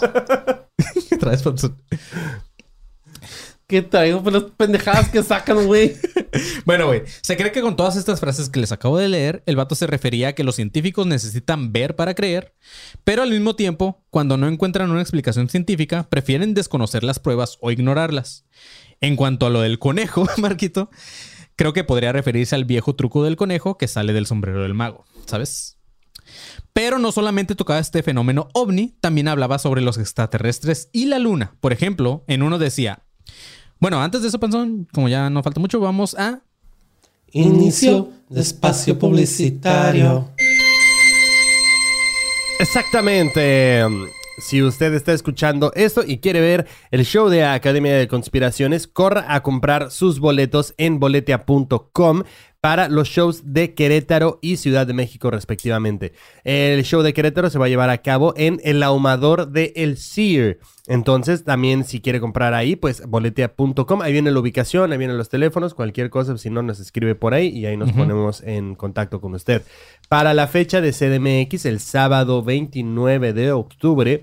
[3.68, 5.94] ¿Qué traigo por las pendejadas que sacan, güey?
[6.64, 9.56] Bueno, güey, se cree que con todas estas frases que les acabo de leer, el
[9.56, 12.54] vato se refería a que los científicos necesitan ver para creer,
[13.04, 17.70] pero al mismo tiempo, cuando no encuentran una explicación científica, prefieren desconocer las pruebas o
[17.70, 18.46] ignorarlas.
[19.00, 20.90] En cuanto a lo del conejo, Marquito,
[21.56, 25.06] creo que podría referirse al viejo truco del conejo que sale del sombrero del mago,
[25.26, 25.78] ¿sabes?
[26.72, 31.56] Pero no solamente tocaba este fenómeno ovni, también hablaba sobre los extraterrestres y la luna.
[31.60, 33.07] Por ejemplo, en uno decía,
[33.80, 36.42] bueno, antes de eso, Panzón, como ya no falta mucho, vamos a
[37.32, 40.30] Inicio de espacio publicitario.
[42.58, 43.84] Exactamente.
[44.40, 49.26] Si usted está escuchando esto y quiere ver el show de Academia de Conspiraciones, corra
[49.28, 52.22] a comprar sus boletos en boletia.com
[52.60, 56.12] para los shows de Querétaro y Ciudad de México respectivamente.
[56.44, 59.96] El show de Querétaro se va a llevar a cabo en el ahumador de El
[59.96, 60.58] Sear.
[60.88, 65.28] Entonces, también si quiere comprar ahí, pues boletia.com, ahí viene la ubicación, ahí vienen los
[65.28, 69.20] teléfonos, cualquier cosa, si no nos escribe por ahí y ahí nos ponemos en contacto
[69.20, 69.62] con usted.
[70.08, 74.22] Para la fecha de CDMX, el sábado 29 de octubre,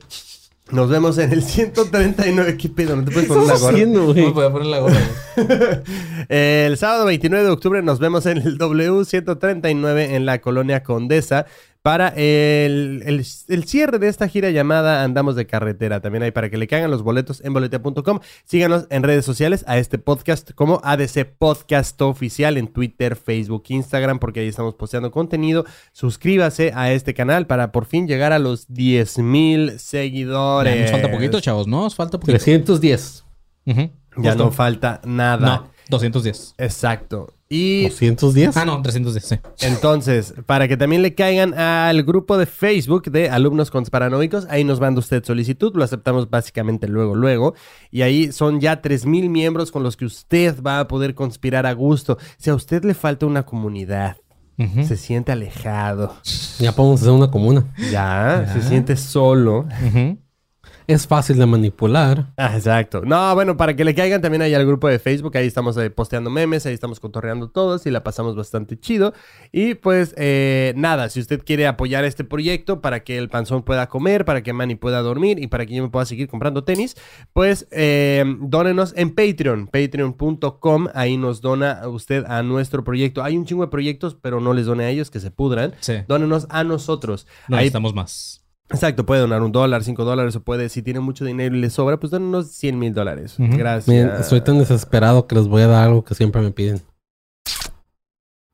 [0.71, 2.58] nos vemos en el 139.
[2.58, 2.95] ¿Qué pedo?
[2.95, 3.73] ¿No te puedes poner una gorra?
[3.73, 4.32] haciendo, güey?
[4.32, 4.99] voy a poner la gorra.
[6.30, 11.45] El sábado 29 de octubre nos vemos en el W139 en la colonia Condesa
[11.85, 15.99] para el, el- el cierre de esta gira llamada Andamos de Carretera.
[16.01, 18.21] También hay para que le caigan los boletos en boletea.com.
[18.43, 24.17] Síganos en redes sociales a este podcast como ADC Podcast Oficial en Twitter, Facebook, Instagram,
[24.17, 25.63] porque ahí estamos posteando contenido.
[25.91, 30.73] Suscríbase a este canal para por fin llegar a los 10 mil seguidores.
[30.75, 31.83] Ya nos falta poquito, chavos, ¿no?
[31.83, 32.31] Nos falta poquito.
[32.39, 33.25] 310.
[33.67, 33.79] Ujú.
[34.17, 34.35] Ya Justo.
[34.45, 35.45] no falta nada.
[35.45, 36.55] No, 210.
[36.57, 37.31] Exacto.
[37.47, 38.58] Y 210.
[38.58, 39.67] Ah, no, 310, sí.
[39.67, 44.79] Entonces, para que también le caigan al grupo de Facebook de alumnos consparanoicos, ahí nos
[44.79, 47.53] manda usted solicitud, lo aceptamos básicamente luego, luego,
[47.91, 51.73] y ahí son ya 3.000 miembros con los que usted va a poder conspirar a
[51.73, 52.17] gusto.
[52.38, 54.17] Si a usted le falta una comunidad,
[54.88, 56.15] se siente alejado,
[56.60, 57.71] Ya podemos hacer una comuna.
[57.91, 59.67] ya, se siente solo.
[59.86, 60.17] Ujú.
[60.87, 62.27] Es fácil de manipular.
[62.37, 63.01] Ah, exacto.
[63.01, 65.89] No, bueno, para que le caigan también ahí al grupo de Facebook, ahí estamos eh,
[65.89, 69.13] posteando memes, ahí estamos cotorreando todos y la pasamos bastante chido.
[69.51, 73.89] Y pues eh, nada, si usted quiere apoyar este proyecto para que el panzón pueda
[73.89, 76.95] comer, para que Manny pueda dormir y para que yo me pueda seguir comprando tenis,
[77.33, 83.23] pues eh, dónenos en Patreon, patreon.com, ahí nos dona usted a nuestro proyecto.
[83.23, 85.73] Hay un chingo de proyectos, pero no les done a ellos, que se pudran.
[85.79, 85.95] Sí.
[86.07, 87.25] Dónenos a nosotros.
[87.47, 88.44] No Ahí necesitamos más.
[88.69, 91.69] Exacto, puede donar un dólar, cinco dólares, o puede, si tiene mucho dinero y le
[91.69, 93.36] sobra, pues donen unos 100 mil dólares.
[93.38, 93.88] Gracias.
[93.88, 96.82] Miren, estoy tan desesperado que les voy a dar algo que siempre me piden.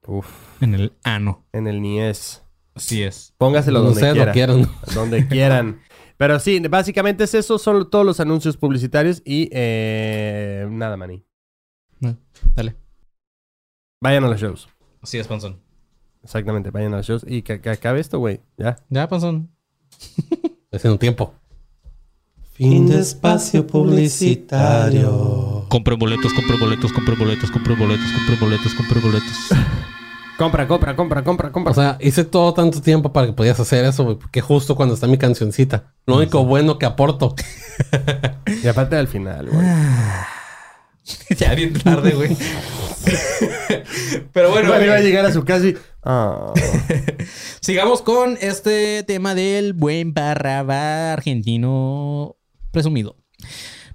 [0.08, 0.28] Uf,
[0.62, 1.46] En el ano.
[1.54, 2.44] en el NIES.
[2.74, 3.34] Así es.
[3.38, 4.26] Póngaselo No donde sé, quiera.
[4.26, 4.70] lo quieran.
[4.94, 5.82] Donde quieran.
[6.18, 7.58] Pero sí, básicamente es eso.
[7.58, 11.24] Son todos los anuncios publicitarios y eh, nada, maní.
[12.56, 12.76] Dale.
[14.02, 14.68] Vayan a los shows.
[15.02, 15.60] Así es, Panzón.
[16.24, 17.26] Exactamente, vayan a los shows.
[17.28, 18.42] Y que, que acabe esto, güey.
[18.58, 18.78] Ya.
[18.90, 19.50] Ya, Panzón.
[20.72, 21.34] Haciendo tiempo.
[22.54, 25.66] Fin de espacio publicitario.
[25.70, 29.38] Compre boletos, compre boletos, compre boletos, compre boletos, compre boletos, compre boletos.
[30.38, 31.72] Compra, compra, compra, compra, compra.
[31.72, 34.18] O sea, hice todo tanto tiempo para que podías hacer eso, güey.
[34.32, 35.94] Que justo cuando está mi cancioncita.
[36.08, 37.36] Lo único bueno que aporto.
[38.64, 39.64] y aparte al final, güey.
[41.38, 42.36] ya bien tarde, güey.
[44.34, 45.78] Pero bueno, iba a güey, llegar a su casa y...
[46.04, 46.54] Ah.
[47.62, 52.38] sigamos con este tema del buen barraba argentino
[52.72, 53.18] presumido.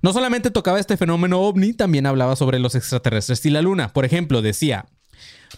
[0.02, 3.92] No solamente tocaba este fenómeno ovni, también hablaba sobre los extraterrestres y la luna.
[3.92, 4.86] Por ejemplo, decía,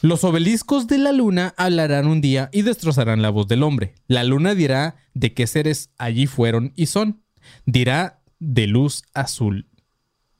[0.01, 3.95] los obeliscos de la luna hablarán un día y destrozarán la voz del hombre.
[4.07, 7.23] La luna dirá de qué seres allí fueron y son.
[7.67, 9.68] Dirá de luz azul.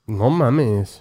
[0.09, 0.99] No mames.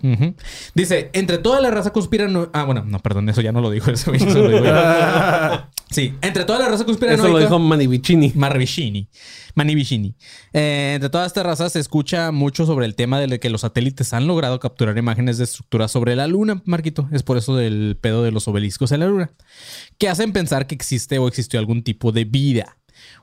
[0.75, 2.51] Dice, entre toda la raza conspiranoica...
[2.53, 4.19] Ah, bueno, no, perdón, eso ya no lo dijo eso lo.
[5.91, 7.25] Sí, entre toda la raza conspiranoica...
[7.25, 8.33] Eso lo dijo Manivicini.
[8.35, 9.09] Marvicini.
[9.55, 10.15] Manivicini.
[10.53, 14.13] Eh, entre toda esta raza se escucha mucho sobre el tema de que los satélites
[14.13, 17.09] han logrado capturar imágenes de estructuras sobre la luna, Marquito.
[17.11, 19.31] Es por eso del pedo de los obeliscos en la luna.
[19.97, 22.77] Que hacen pensar que existe o existió algún tipo de vida.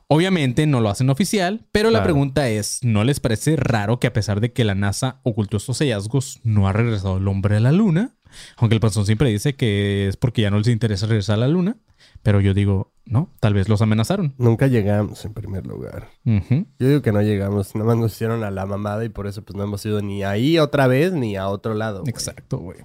[0.08, 4.14] Obviamente no lo hacen oficial, pero la pregunta es, ¿no les parece raro que a
[4.14, 7.72] pesar de que la NASA ocultó estos hallazgos, no ha regresado el hombre a la
[7.72, 8.16] luna?
[8.58, 11.48] Aunque el panzón siempre dice que es porque ya no les interesa regresar a la
[11.48, 11.78] luna.
[12.22, 14.34] Pero yo digo, no, tal vez los amenazaron.
[14.38, 16.10] Nunca llegamos en primer lugar.
[16.24, 17.76] Yo digo que no llegamos.
[17.76, 20.24] Nada más nos hicieron a la mamada y por eso pues no hemos ido ni
[20.24, 22.04] ahí otra vez ni a otro lado.
[22.08, 22.80] Exacto, güey.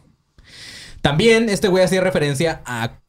[1.01, 3.01] También este güey hacía referencia a,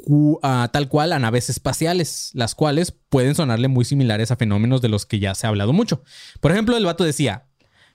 [0.72, 5.06] tal cual a naves espaciales, las cuales pueden sonarle muy similares a fenómenos de los
[5.06, 6.04] que ya se ha hablado mucho.
[6.40, 7.48] Por ejemplo, el vato decía,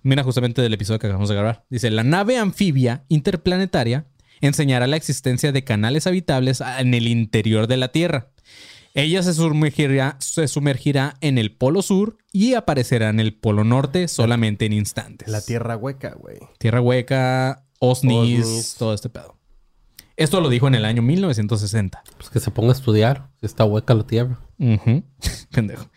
[0.02, 4.06] mira justamente del episodio que acabamos de grabar, dice, la nave anfibia interplanetaria
[4.40, 8.30] enseñará la existencia de canales habitables en el interior de la Tierra.
[8.94, 14.08] Ella se sumergirá, se sumergirá en el polo sur y aparecerá en el polo norte
[14.08, 15.28] solamente en instantes.
[15.28, 16.38] La tierra hueca, güey.
[16.58, 18.74] Tierra Hueca, Osnis, Osnis.
[18.78, 19.36] todo este pedo.
[20.16, 22.02] Esto lo dijo en el año 1960.
[22.16, 23.30] Pues que se ponga a estudiar.
[23.42, 24.40] Está hueca la tierra.
[25.50, 25.90] Pendejo.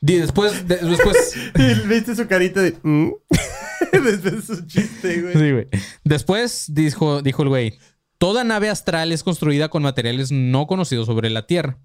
[0.00, 2.76] Después, de- después, Y ¿Viste su carita de...
[2.82, 3.10] "Mm"?
[3.92, 5.32] Después de su chiste, güey.
[5.34, 5.68] sí, güey.
[6.04, 7.78] Después dijo, dijo el güey,
[8.18, 11.78] toda nave astral es construida con materiales no conocidos sobre la Tierra.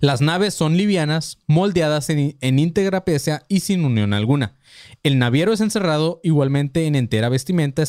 [0.00, 4.54] Las naves son livianas, moldeadas en, en íntegra pecia y sin unión alguna.
[5.02, 7.82] El naviero es encerrado igualmente en entera vestimenta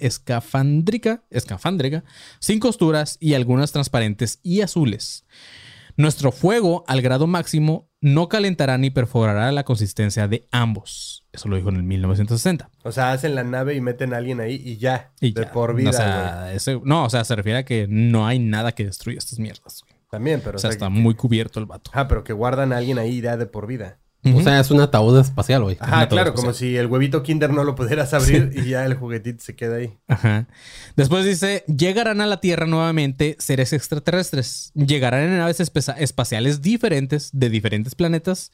[0.00, 2.04] escafandrica, escafandrica,
[2.40, 5.24] sin costuras y algunas transparentes y azules.
[5.96, 11.24] Nuestro fuego al grado máximo no calentará ni perforará la consistencia de ambos.
[11.32, 12.70] Eso lo dijo en el 1960.
[12.84, 15.12] O sea, hacen la nave y meten a alguien ahí y ya.
[15.20, 15.52] Y de ya.
[15.52, 18.72] por vida, O sea, ese- no, o sea, se refiere a que no hay nada
[18.72, 19.82] que destruya estas mierdas.
[20.10, 20.56] También, pero...
[20.56, 21.90] O sea, o sea, está que- muy cubierto el vato.
[21.92, 23.98] Ajá, pero que guardan a alguien ahí ya de por vida.
[24.24, 25.76] O sea, es un ataúd espacial, güey.
[25.80, 29.42] Ajá, claro, como si el huevito Kinder no lo pudieras abrir y ya el juguetito
[29.42, 29.96] se queda ahí.
[30.08, 30.48] Ajá.
[30.96, 34.72] Después dice, llegarán a la Tierra nuevamente seres extraterrestres.
[34.74, 38.50] Llegarán en naves espaciales diferentes de diferentes planetas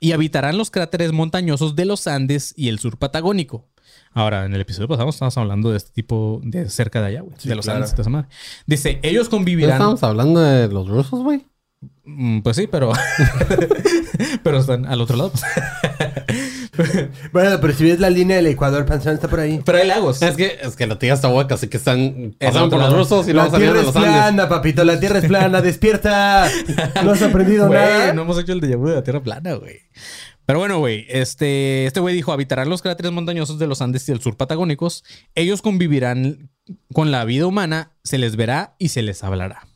[0.00, 3.66] y habitarán los cráteres montañosos de los Andes y el sur patagónico.
[4.12, 7.34] Ahora, en el episodio pasado estamos hablando de este tipo de cerca de allá, güey.
[7.38, 7.78] Sí, de los claro.
[7.78, 8.28] Andes toda esa madre.
[8.66, 9.72] Dice, ellos ¿No convivirán...
[9.72, 11.46] estamos hablando de los rusos, güey?
[12.04, 12.92] Mm, Pues sí, pero...
[14.42, 15.32] pero están al otro lado.
[17.32, 19.62] Bueno, pero si ves la línea del Ecuador, Panzón está por ahí.
[19.64, 20.20] pero hay lagos.
[20.20, 22.92] Es que, es que la tierra está hueca, así que están Es pasando por los
[22.94, 24.20] rusos y La luego salieron tierra de es los Andes.
[24.20, 24.84] plana, papito.
[24.84, 25.62] La tierra es plana.
[25.62, 26.50] ¡Despierta!
[27.02, 28.12] ¿No has aprendido nada?
[28.12, 29.78] no hemos hecho el déjà vu de la Tierra plana, güey.
[30.44, 34.12] Pero bueno, güey, este, este güey dijo, habitarán los cráteres montañosos de los Andes y
[34.12, 35.02] del sur patagónicos.
[35.34, 36.50] Ellos convivirán
[36.92, 39.66] con la vida humana, se les verá y se les hablará.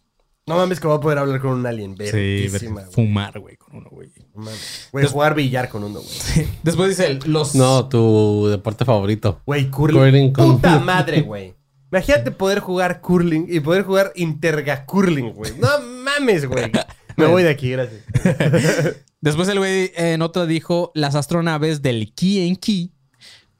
[0.50, 1.92] No mames que voy a poder hablar con un alien.
[1.96, 2.94] Sí, Verguísima, ver- güey.
[3.06, 4.10] fumar, güey, con uno, güey.
[4.34, 4.88] No mames.
[4.90, 6.48] Güey, jugar billar con uno, güey.
[6.64, 7.54] Después dice él, los...
[7.54, 9.40] No, tu deporte favorito.
[9.46, 9.98] Güey, curling.
[10.00, 11.54] Curling con- Puta madre, güey.
[11.92, 15.52] Imagínate poder jugar curling y poder jugar interga curling, güey.
[15.58, 15.68] No
[16.04, 16.70] mames, güey.
[17.16, 18.02] Me voy de aquí, gracias.
[19.20, 22.92] Después el güey en otra dijo, las astronaves del Ki en Ki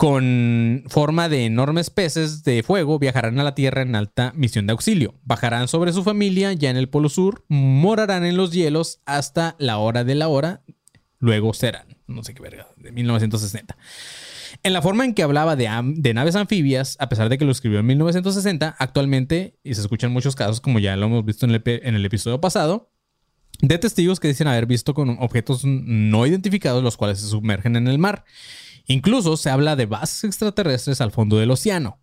[0.00, 4.70] con forma de enormes peces de fuego viajarán a la Tierra en alta misión de
[4.70, 5.20] auxilio.
[5.24, 9.76] Bajarán sobre su familia ya en el Polo Sur, morarán en los hielos hasta la
[9.76, 10.62] hora de la hora,
[11.18, 13.76] luego serán, no sé qué verga, de 1960.
[14.62, 17.52] En la forma en que hablaba de, de naves anfibias, a pesar de que lo
[17.52, 21.52] escribió en 1960, actualmente, y se escuchan muchos casos, como ya lo hemos visto en
[21.52, 22.90] el, en el episodio pasado,
[23.60, 27.86] de testigos que dicen haber visto con objetos no identificados los cuales se sumergen en
[27.86, 28.24] el mar.
[28.90, 31.98] Incluso se habla de bases extraterrestres al fondo del océano.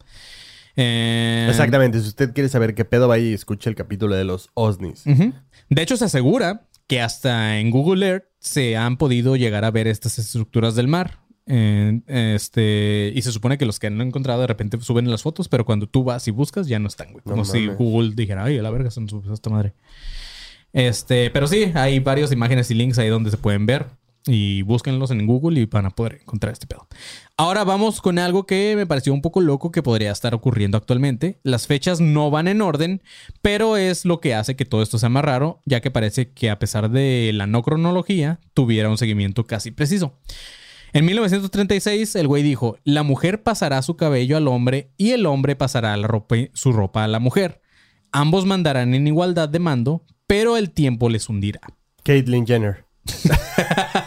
[0.78, 2.00] Eh, Exactamente.
[2.00, 5.04] Si usted quiere saber qué pedo, vaya y escuche el capítulo de los OSNIs.
[5.04, 9.88] De hecho, se asegura que hasta en Google Earth se han podido llegar a ver
[9.88, 11.19] estas estructuras del mar.
[11.45, 15.50] Eh, este, y se supone que los que han encontrado de repente suben las fotos,
[15.50, 17.23] pero cuando tú vas y buscas ya no están, güey.
[17.26, 17.67] No Como si.
[17.67, 19.73] Google dijera, ay, a la verga, se nos subió esta madre.
[20.71, 23.88] Este, pero sí, hay varias imágenes y links ahí donde se pueden ver.
[24.28, 26.88] Y búsquenlos en Google y van a poder encontrar este pedo.
[27.38, 31.40] Ahora vamos con algo que me pareció un poco loco que podría estar ocurriendo actualmente.
[31.44, 33.02] Las fechas no van en orden,
[33.42, 36.50] pero es lo que hace que todo esto sea más raro, ya que parece que
[36.50, 40.18] a pesar de la no cronología, tuviera un seguimiento casi preciso.
[40.94, 45.56] En 1936, el güey dijo, la mujer pasará su cabello al hombre y el hombre
[45.56, 47.62] pasará la ropa- su ropa a la mujer.
[48.12, 51.60] Ambos mandarán en igualdad de mando, pero el tiempo les hundirá.
[52.04, 52.86] Caitlyn Jenner.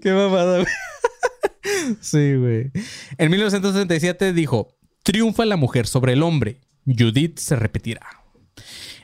[0.00, 1.96] Qué mamada, güey.
[2.00, 2.70] sí, güey.
[3.18, 6.60] En 1937 dijo, triunfa la mujer sobre el hombre.
[6.86, 8.22] Judith se repetirá.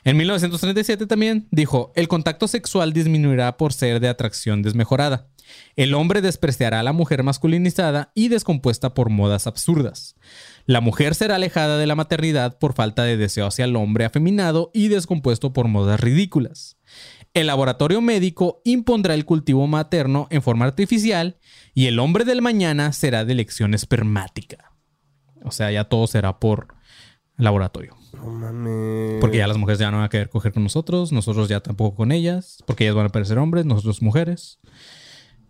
[0.03, 5.27] En 1937 también dijo, el contacto sexual disminuirá por ser de atracción desmejorada.
[5.75, 10.15] El hombre despreciará a la mujer masculinizada y descompuesta por modas absurdas.
[10.65, 14.69] La mujer será alejada de la maternidad por falta de deseo hacia el hombre afeminado
[14.73, 16.77] y descompuesto por modas ridículas.
[17.33, 21.37] El laboratorio médico impondrá el cultivo materno en forma artificial
[21.73, 24.73] y el hombre del mañana será de elección espermática.
[25.43, 26.67] O sea, ya todo será por
[27.37, 27.95] laboratorio.
[28.13, 29.21] No mames.
[29.21, 31.95] Porque ya las mujeres ya no van a querer coger con nosotros, nosotros ya tampoco
[31.95, 34.59] con ellas, porque ellas van a parecer hombres, nosotros mujeres.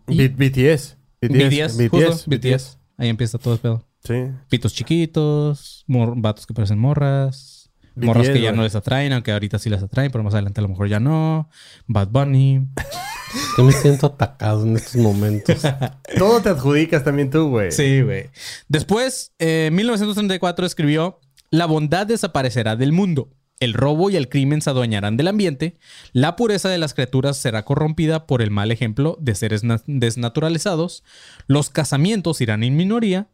[0.06, 0.96] B- BTS.
[1.22, 1.88] BTS, BTS.
[1.90, 2.78] justo, BTS.
[2.98, 3.86] Ahí empieza todo el pedo.
[4.04, 4.14] Sí.
[4.48, 7.59] Pitos chiquitos, vatos que parecen morras,
[8.06, 10.62] morras que ya no les atraen, aunque ahorita sí las atraen, pero más adelante a
[10.62, 11.48] lo mejor ya no.
[11.86, 12.66] Bad Bunny.
[13.56, 15.58] Yo me siento atacado en estos momentos.
[16.18, 17.70] Todo te adjudicas también tú, güey.
[17.70, 18.30] Sí, güey.
[18.68, 23.28] Después, eh, en 1934 escribió: La bondad desaparecerá del mundo.
[23.60, 25.76] El robo y el crimen se adueñarán del ambiente.
[26.12, 31.04] La pureza de las criaturas será corrompida por el mal ejemplo de seres na- desnaturalizados.
[31.46, 33.28] Los casamientos irán en minoría.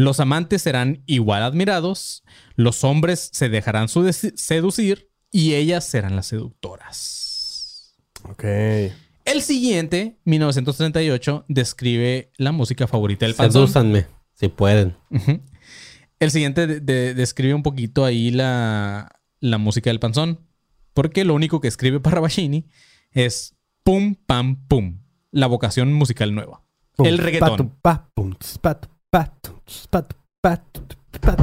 [0.00, 2.22] Los amantes serán igual admirados.
[2.56, 7.94] Los hombres se dejarán seducir y ellas serán las seductoras.
[8.28, 8.44] Ok.
[9.24, 13.66] El siguiente, 1938, describe la música favorita del panzón.
[13.68, 14.96] Sedúzanme, si pueden.
[16.18, 20.40] El siguiente de- de- describe un poquito ahí la, la música del panzón.
[20.94, 22.66] Porque lo único que escribe Parravashini
[23.12, 25.00] es pum, pam, pum.
[25.30, 26.64] La vocación musical nueva.
[26.96, 27.50] Pum, el reggaetón.
[27.50, 31.36] patu, pa, pum, patu, pa, tum, ts, patu, pa, tu, tu, pa.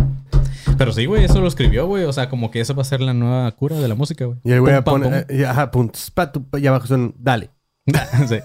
[0.77, 2.03] Pero sí, güey, eso lo escribió, güey.
[2.03, 4.39] O sea, como que esa va a ser la nueva cura de la música, güey.
[4.43, 5.25] Y el güey pone.
[5.29, 7.15] eh, ajá, pum, ts, patu, pa, y abajo son.
[7.17, 7.49] Dale.
[8.27, 8.39] Sí.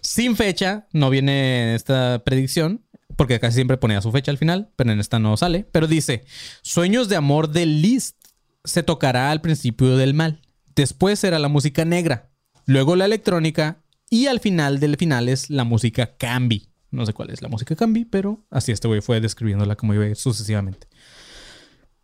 [0.00, 2.82] Sin fecha, no viene esta predicción,
[3.16, 5.66] porque casi siempre ponía su fecha al final, pero en esta no sale.
[5.70, 6.24] Pero dice:
[6.62, 8.16] Sueños de amor de Liszt
[8.64, 10.40] se tocará al principio del mal.
[10.74, 12.30] Después será la música negra,
[12.66, 16.68] luego la electrónica y al final del final es la música cambi.
[16.92, 20.04] No sé cuál es la música cambi, pero así este güey fue describiéndola como iba
[20.04, 20.86] a ir sucesivamente.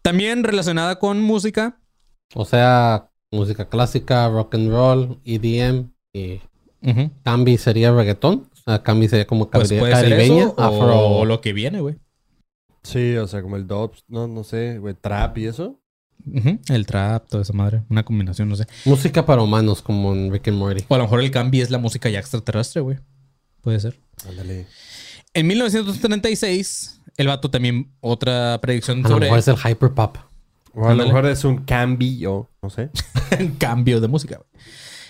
[0.02, 1.78] También relacionada con música,
[2.34, 6.40] O sea, música clásica, rock and roll, EDM y
[6.82, 8.48] ujú, Cambi sería reggaetón.
[8.52, 10.98] O sea, Cambi sería como pues puede ser caribeña, eso afro.
[10.98, 11.96] o lo que viene, güey.
[12.82, 15.80] Sí, o sea, como el dub, no, no sé, güey, trap y eso.
[16.68, 17.82] El trap, toda esa madre.
[17.88, 18.66] Una combinación, no sé.
[18.84, 20.84] Música para humanos, como en Rick and Morty.
[20.88, 22.98] O a lo mejor el cambi es la música ya extraterrestre, güey.
[23.62, 24.00] Puede ser.
[24.26, 24.66] Ándale.
[25.34, 30.16] En 1936, el vato también, otra predicción A lo sobre mejor es el hyperpop.
[30.74, 32.90] O a lo mejor es un cambio, no sé.
[33.58, 34.36] cambio de música.
[34.36, 34.64] güey.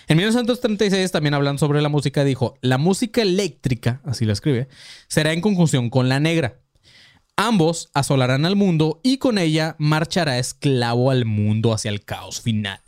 [0.09, 2.23] En 1936 también hablan sobre la música.
[2.23, 4.67] Dijo, la música eléctrica, así la escribe,
[5.07, 6.59] será en conjunción con la negra.
[7.35, 12.81] Ambos asolarán al mundo y con ella marchará esclavo al mundo hacia el caos final.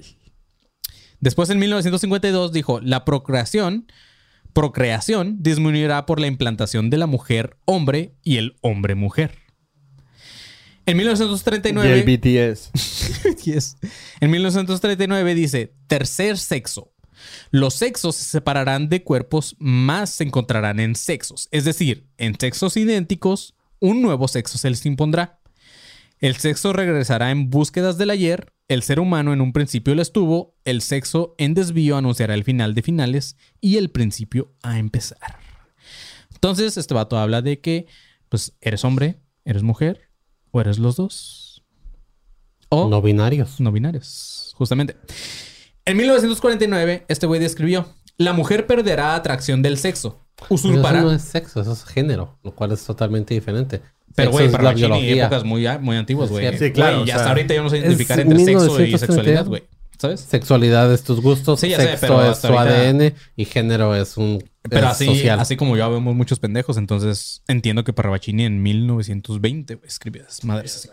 [1.19, 3.85] Después en 1952 dijo, la procreación,
[4.53, 9.37] procreación disminuirá por la implantación de la mujer hombre y el hombre mujer.
[10.85, 12.71] En Y 1939 el BTS.
[13.43, 13.77] Yes.
[14.19, 16.91] En 1939 dice, tercer sexo.
[17.51, 21.47] Los sexos se separarán de cuerpos, más se encontrarán en sexos.
[21.51, 25.40] Es decir, en sexos idénticos, un nuevo sexo se les impondrá.
[26.21, 28.53] El sexo regresará en búsquedas del ayer.
[28.67, 30.55] El ser humano en un principio lo estuvo.
[30.65, 35.39] El sexo en desvío anunciará el final de finales y el principio a empezar.
[36.33, 37.87] Entonces, este vato habla de que,
[38.29, 40.09] pues, eres hombre, eres mujer,
[40.51, 41.63] o eres los dos.
[42.69, 43.59] O No binarios.
[43.59, 44.95] no binarios, justamente.
[45.85, 50.99] En 1949, este güey describió: La mujer perderá atracción del sexo, usurpará.
[50.99, 53.81] Eso no es sexo, eso es género, lo cual es totalmente diferente.
[54.15, 55.23] Pero, Sexo güey, para la Bachini, biología.
[55.25, 56.57] épocas muy, muy antiguas, güey.
[56.57, 58.55] Sí, claro, o y hasta sea, ahorita yo no sé identificar entre sexo y
[58.89, 58.97] 1930.
[58.97, 59.63] sexualidad, güey.
[59.97, 60.19] ¿Sabes?
[60.21, 64.17] Sexualidad es tus gustos, Sí, ya sé, sexo pero es ahorita- ADN y género es
[64.17, 65.39] un Pero es así, social.
[65.39, 70.43] así como yo vemos muchos pendejos, entonces entiendo que Parravacini en 1920 güey, escribió esas
[70.43, 70.89] madres así.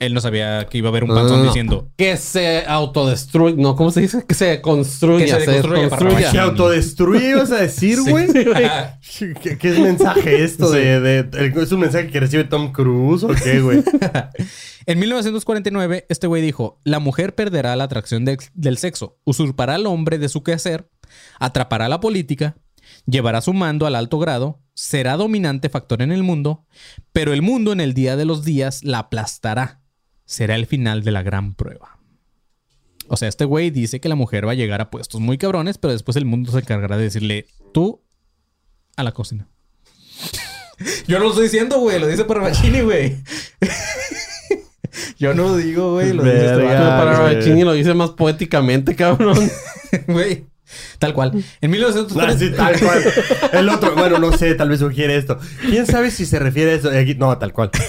[0.00, 1.44] Él no sabía que iba a haber un No, no, panzón no.
[1.46, 1.88] diciendo.
[1.96, 4.24] que se autodestruye, no, ¿cómo se dice?
[4.26, 6.30] Que se construya, Que se se construya.
[6.30, 8.26] ¿Se autodestruye, ibas a decir, güey?
[8.32, 13.22] ¿Qué, qué es mensaje esto de, de- el- ¿Es un mensaje que recibe Tom Cruise
[13.24, 13.82] o qué, güey?
[14.86, 19.86] En 1949, este güey dijo: La mujer perderá la atracción de- del sexo, usurpará al
[19.86, 20.88] hombre de su quehacer,
[21.38, 22.56] atrapará la política,
[23.06, 26.64] llevará su mando al alto grado, será dominante factor en el mundo,
[27.12, 29.79] pero el mundo en el día de los días la aplastará.
[30.30, 31.98] Será el final de la gran prueba.
[33.08, 35.76] O sea, este güey dice que la mujer va a llegar a puestos muy cabrones,
[35.76, 38.00] pero después el mundo se encargará de decirle, tú
[38.96, 39.48] a la cocina.
[41.08, 43.16] Yo no lo estoy diciendo, güey, lo dice Parravacini, güey.
[45.18, 46.64] Yo no lo digo, güey, lo dice este.
[46.64, 49.50] Bachini lo dice más poéticamente, cabrón.
[50.06, 50.46] güey.
[50.98, 51.32] Tal cual.
[51.60, 52.32] En 1930...
[52.32, 53.02] Ah, sí, tal cual.
[53.52, 55.38] El otro, bueno, no sé, tal vez sugiere esto.
[55.62, 56.90] ¿Quién sabe si se refiere a eso?
[56.90, 57.70] Aquí- No, tal cual.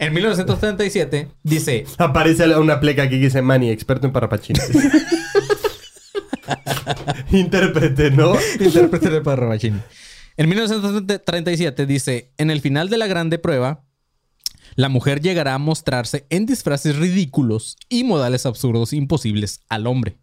[0.00, 4.68] En 1937 dice, Aparece una pleca aquí que dice Manny, experto en parrapachines.
[7.30, 8.34] Intérprete, ¿no?
[8.60, 9.80] intérprete de Parravacini.
[10.36, 13.84] En 1937 dice, en el final de la grande prueba,
[14.76, 20.16] la mujer llegará a mostrarse en disfraces ridículos y modales absurdos imposibles al hombre.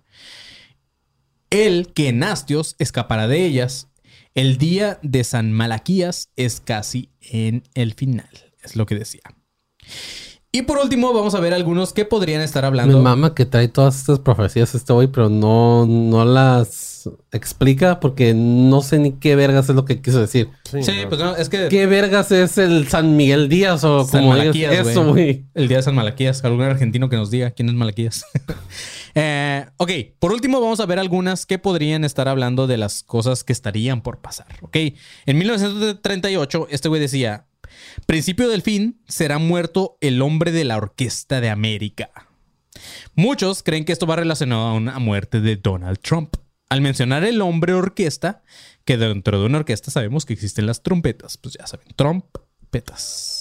[1.52, 3.90] Él, que en hastios escapará de ellas,
[4.34, 8.30] el día de San Malaquías es casi en el final,
[8.64, 9.22] es lo que decía.
[10.54, 13.02] Y por último, vamos a ver algunos que podrían estar Mi hablando.
[13.02, 18.82] mamá que trae todas estas profecías este güey, pero no, no las explica porque no
[18.82, 20.50] sé ni qué vergas es lo que quiso decir.
[20.66, 24.36] Sí, pues no, es que ¿Qué vergas es el San Miguel Díaz o San como
[24.36, 25.46] digas Malaquías, eso, güey?
[25.54, 26.44] El día de San Malaquías.
[26.44, 28.26] Algún argentino que nos diga quién es Malaquías.
[29.16, 33.44] Eh, ok, por último vamos a ver algunas que podrían estar hablando de las cosas
[33.44, 34.48] que estarían por pasar.
[34.62, 34.78] Ok,
[35.26, 37.48] en 1938 este güey decía,
[38.06, 42.10] principio del fin será muerto el hombre de la orquesta de América.
[43.16, 46.36] Muchos creen que esto va relacionado a una muerte de Donald Trump.
[46.70, 48.44] Al mencionar el hombre orquesta,
[48.86, 53.41] que dentro de una orquesta sabemos que existen las trompetas, pues ya saben, trompetas.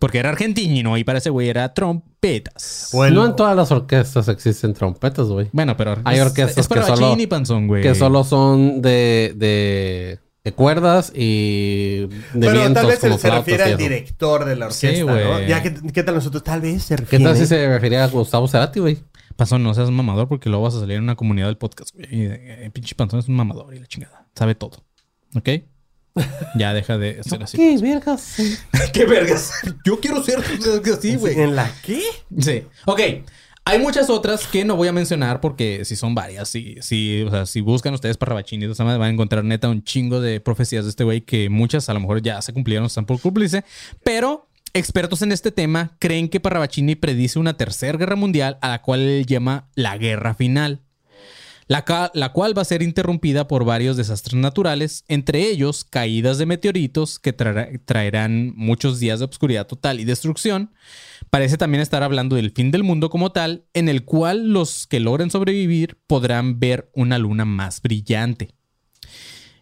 [0.00, 2.88] Porque era argentino y para ese güey era trompetas.
[2.92, 5.48] O el- No en todas las orquestas existen trompetas, güey.
[5.52, 7.82] Bueno, pero Hay es- orquestas es para que solo- y Panzón, güey.
[7.82, 13.18] Que solo son de, de, de cuerdas y de Pero vientos tal vez se, como
[13.18, 15.12] se flautas refiere y al director de la orquesta, Sí, ¿no?
[15.12, 15.46] güey.
[15.48, 16.42] Ya, ¿qué, qué tal nosotros?
[16.42, 17.24] Tal vez se ¿Qué refiere.
[17.24, 18.98] tal si se refería a Gustavo Cerati, güey?
[19.36, 22.06] Panzón, no seas mamador porque luego vas a salir en una comunidad del podcast, güey.
[22.10, 24.26] Y, eh, pinche Panzón es un mamador y la chingada.
[24.34, 24.82] Sabe todo.
[25.34, 25.48] ¿Ok?
[26.56, 27.56] Ya deja de ser así.
[27.56, 28.36] ¿Qué vergas?
[28.92, 29.52] ¿Qué vergas?
[29.84, 30.38] Yo quiero ser
[30.92, 31.40] así, güey.
[31.40, 32.02] ¿En la qué?
[32.38, 32.64] Sí.
[32.86, 33.00] Ok.
[33.64, 36.48] Hay muchas otras que no voy a mencionar porque si son varias.
[36.48, 40.20] Si, si, o sea, si buscan ustedes para Rabachini, van a encontrar neta un chingo
[40.20, 43.20] de profecías de este güey que muchas a lo mejor ya se cumplieron, están por
[43.20, 43.64] cumplirse.
[44.02, 48.82] Pero expertos en este tema creen que Parravacini predice una tercera guerra mundial a la
[48.82, 50.80] cual él llama la guerra final.
[51.70, 56.44] La, la cual va a ser interrumpida por varios desastres naturales, entre ellos caídas de
[56.44, 60.72] meteoritos que traerá- traerán muchos días de obscuridad total y destrucción.
[61.30, 64.98] Parece también estar hablando del fin del mundo como tal, en el cual los que
[64.98, 68.50] logren sobrevivir podrán ver una luna más brillante.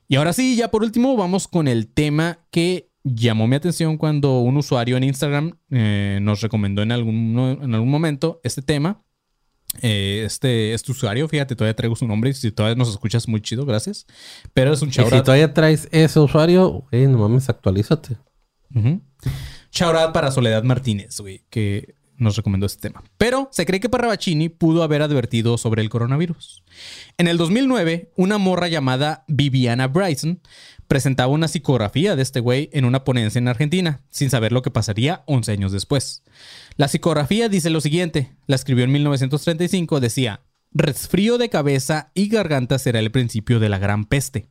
[0.09, 4.39] Y ahora sí, ya por último, vamos con el tema que llamó mi atención cuando
[4.41, 9.03] un usuario en Instagram eh, nos recomendó en algún, en algún momento este tema.
[9.83, 13.41] Eh, este, este usuario, fíjate, todavía traigo su nombre y si todavía nos escuchas, muy
[13.41, 14.07] chido, gracias.
[14.53, 18.17] Pero es un Y si todavía traes ese usuario, güey, no mames, actualízate.
[19.73, 23.03] Shout out para Soledad Martínez, güey, que nos recomendó este tema.
[23.17, 26.65] Pero se cree que Parravacini pudo haber advertido sobre el coronavirus.
[27.17, 30.41] En el 2009, una morra llamada Viviana Bryson
[30.89, 34.71] presentaba una psicografía de este güey en una ponencia en Argentina, sin saber lo que
[34.71, 36.25] pasaría 11 años después.
[36.77, 42.79] La psicografía dice lo siguiente, la escribió en 1935, decía, resfrío de cabeza y garganta
[42.79, 44.49] será el principio de la gran peste.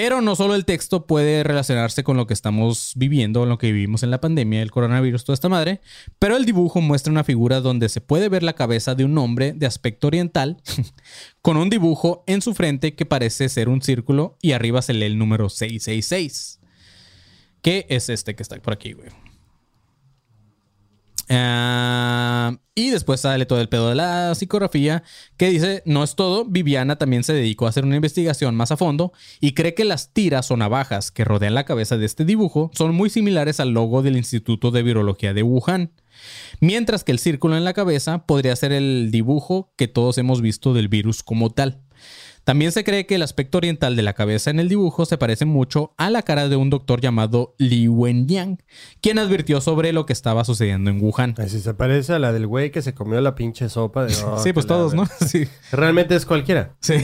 [0.00, 4.04] Pero no solo el texto puede relacionarse con lo que estamos viviendo, lo que vivimos
[4.04, 5.80] en la pandemia, el coronavirus, toda esta madre,
[6.20, 9.54] pero el dibujo muestra una figura donde se puede ver la cabeza de un hombre
[9.54, 10.62] de aspecto oriental
[11.42, 15.06] con un dibujo en su frente que parece ser un círculo y arriba se lee
[15.06, 16.60] el número 666.
[17.60, 19.08] Que es este que está por aquí, güey.
[21.30, 25.02] Ah, y después sale todo el pedo de la psicografía
[25.36, 28.76] que dice, no es todo, Viviana también se dedicó a hacer una investigación más a
[28.76, 32.70] fondo y cree que las tiras o navajas que rodean la cabeza de este dibujo
[32.72, 35.92] son muy similares al logo del Instituto de Virología de Wuhan.
[36.60, 40.72] Mientras que el círculo en la cabeza podría ser el dibujo que todos hemos visto
[40.72, 41.82] del virus como tal.
[42.48, 45.44] También se cree que el aspecto oriental de la cabeza en el dibujo se parece
[45.44, 48.56] mucho a la cara de un doctor llamado Li Wenyang,
[49.02, 51.34] quien advirtió sobre lo que estaba sucediendo en Wuhan.
[51.36, 54.14] Así se parece a la del güey que se comió la pinche sopa de...
[54.24, 55.04] oh, sí, pues todos, ¿no?
[55.26, 55.46] Sí.
[55.72, 56.74] Realmente es cualquiera.
[56.80, 56.94] Sí.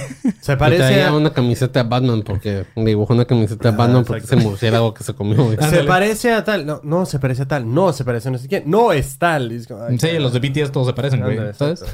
[0.41, 1.13] Se parece a...
[1.13, 5.13] una camiseta de Batman porque dibujó una camiseta de Batman porque se murciélago que se
[5.13, 5.45] comió.
[5.45, 5.59] güey.
[5.59, 6.65] Se parece a tal.
[6.65, 7.71] No, no se parece a tal.
[7.71, 8.63] No se parece a no sé quién.
[8.65, 9.53] No es tal.
[9.53, 11.37] Y es como, ay, Sí, los de BTS todos se parecen, güey.
[11.53, 11.85] ¿Sabes?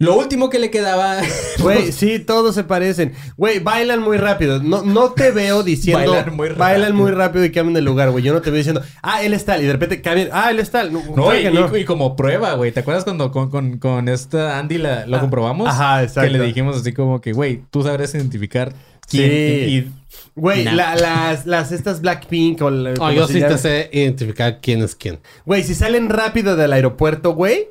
[0.00, 1.20] Lo último que le quedaba.
[1.60, 3.14] Güey, sí, todos se parecen.
[3.36, 4.62] Güey, bailan muy rápido.
[4.62, 6.12] No, no te veo diciendo.
[6.12, 6.58] Bailan muy rápido.
[6.64, 8.22] Bailan muy rápido y cambian de lugar, güey.
[8.22, 9.60] Yo no te veo diciendo, ah, él es tal.
[9.60, 10.92] Y de repente cambian, ah, él es tal.
[10.92, 11.00] No,
[11.34, 11.76] y, que no.
[11.76, 12.70] y- y como prueba, güey.
[12.70, 15.68] ¿Te acuerdas cuando con, con, con esta Andy la- lo Ah, comprobamos?
[15.68, 16.30] ajá, exacto.
[16.32, 18.72] Que le dijimos así como que, güey, tú sabrás identificar
[19.08, 19.28] quién.
[19.30, 19.34] Sí.
[19.34, 19.92] y- y-
[20.36, 20.72] Güey, Nah.
[20.74, 24.94] la- las, las estas Blackpink o la- como yo sí te sé identificar quién es
[24.94, 25.18] quién.
[25.44, 27.66] Güey, si salen rápido del aeropuerto, güey.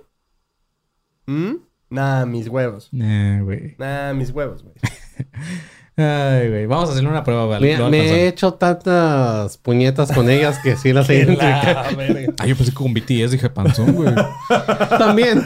[1.25, 1.55] ¿Mm?
[1.89, 2.89] Nah, mis huevos.
[2.91, 3.75] Nah, güey.
[3.77, 4.75] Nah, mis huevos, güey.
[5.99, 6.65] Ay, güey.
[6.67, 7.67] Vamos a hacerle una prueba, ¿vale?
[7.67, 11.97] Mira, me he hecho tantas puñetas con ellas que sí las he identificado.
[12.39, 14.13] Ay, yo pensé que con BTS dije panzón, güey.
[14.99, 15.43] También.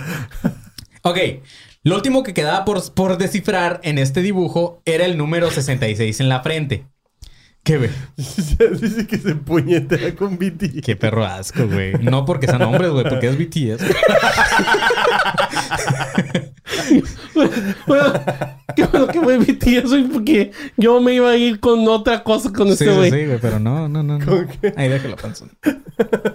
[1.03, 1.17] Ok.
[1.83, 6.29] Lo último que quedaba por, por descifrar en este dibujo era el número 66 en
[6.29, 6.85] la frente.
[7.63, 7.89] ¿Qué, güey?
[8.17, 10.81] Dice que se puñetea con BT.
[10.83, 11.93] Qué perro asco, güey.
[12.01, 13.83] No porque sean hombres, güey, porque es BTS.
[17.87, 18.13] Bueno,
[18.75, 22.51] qué bueno que fue tía, soy porque yo me iba a ir con otra cosa
[22.51, 23.11] con Sí, este sí, güey.
[23.11, 24.17] sí, güey, pero no, no, no.
[24.19, 24.47] no.
[24.75, 25.51] Ahí déjalo, panzón.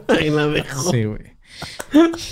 [0.08, 0.90] Ahí la dejo.
[0.90, 1.36] Sí, güey.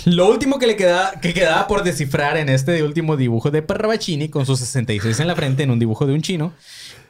[0.05, 4.29] Lo último que le quedaba, que quedaba por descifrar en este último dibujo de Parravicini
[4.29, 6.53] con sus 66 en la frente en un dibujo de un chino,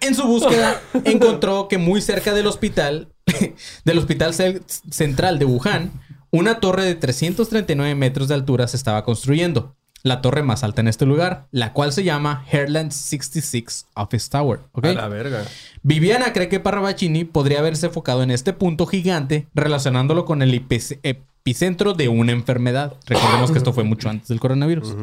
[0.01, 3.09] en su búsqueda encontró que muy cerca del hospital,
[3.85, 4.33] del hospital
[4.89, 5.91] central de Wuhan,
[6.31, 9.75] una torre de 339 metros de altura se estaba construyendo.
[10.03, 14.59] La torre más alta en este lugar, la cual se llama Heartland 66 Office Tower.
[14.73, 14.85] ¿ok?
[14.85, 15.43] A la verga.
[15.81, 20.99] Viviana cree que Parravicini podría haberse enfocado en este punto gigante relacionándolo con el epice-
[21.01, 22.93] epicentro de una enfermedad.
[23.07, 24.95] Recordemos que esto fue mucho antes del coronavirus.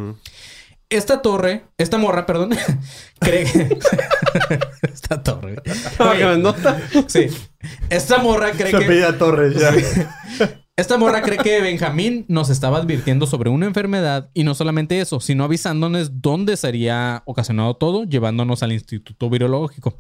[0.92, 2.50] Esta torre, esta morra, perdón,
[3.20, 3.78] cree que...
[4.92, 5.56] esta torre.
[5.98, 6.80] Ah, Oye, grandota.
[7.06, 7.28] sí.
[7.88, 8.84] Esta morra cree Se que...
[8.84, 9.72] apellida Torres ya.
[10.76, 15.20] Esta morra cree que Benjamín nos estaba advirtiendo sobre una enfermedad y no solamente eso,
[15.20, 19.98] sino avisándonos dónde sería ocasionado todo, llevándonos al Instituto Virológico.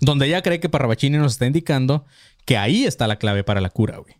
[0.00, 2.04] Donde ella cree que Parravicini nos está indicando
[2.44, 4.14] que ahí está la clave para la cura, güey.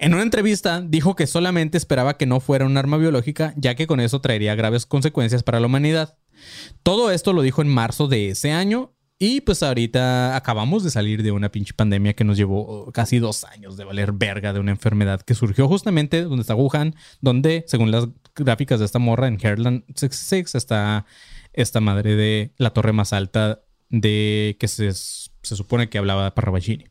[0.00, 3.86] En una entrevista dijo que solamente esperaba que no fuera un arma biológica, ya que
[3.86, 6.16] con eso traería graves consecuencias para la humanidad.
[6.82, 11.22] Todo esto lo dijo en marzo de ese año y pues ahorita acabamos de salir
[11.22, 14.70] de una pinche pandemia que nos llevó casi dos años de valer verga de una
[14.70, 19.38] enfermedad que surgió justamente donde está Wuhan, donde según las gráficas de esta morra en
[19.38, 21.04] Heartland 66 está
[21.52, 26.30] esta madre de la torre más alta de que se, se supone que hablaba de
[26.30, 26.86] Parravicini.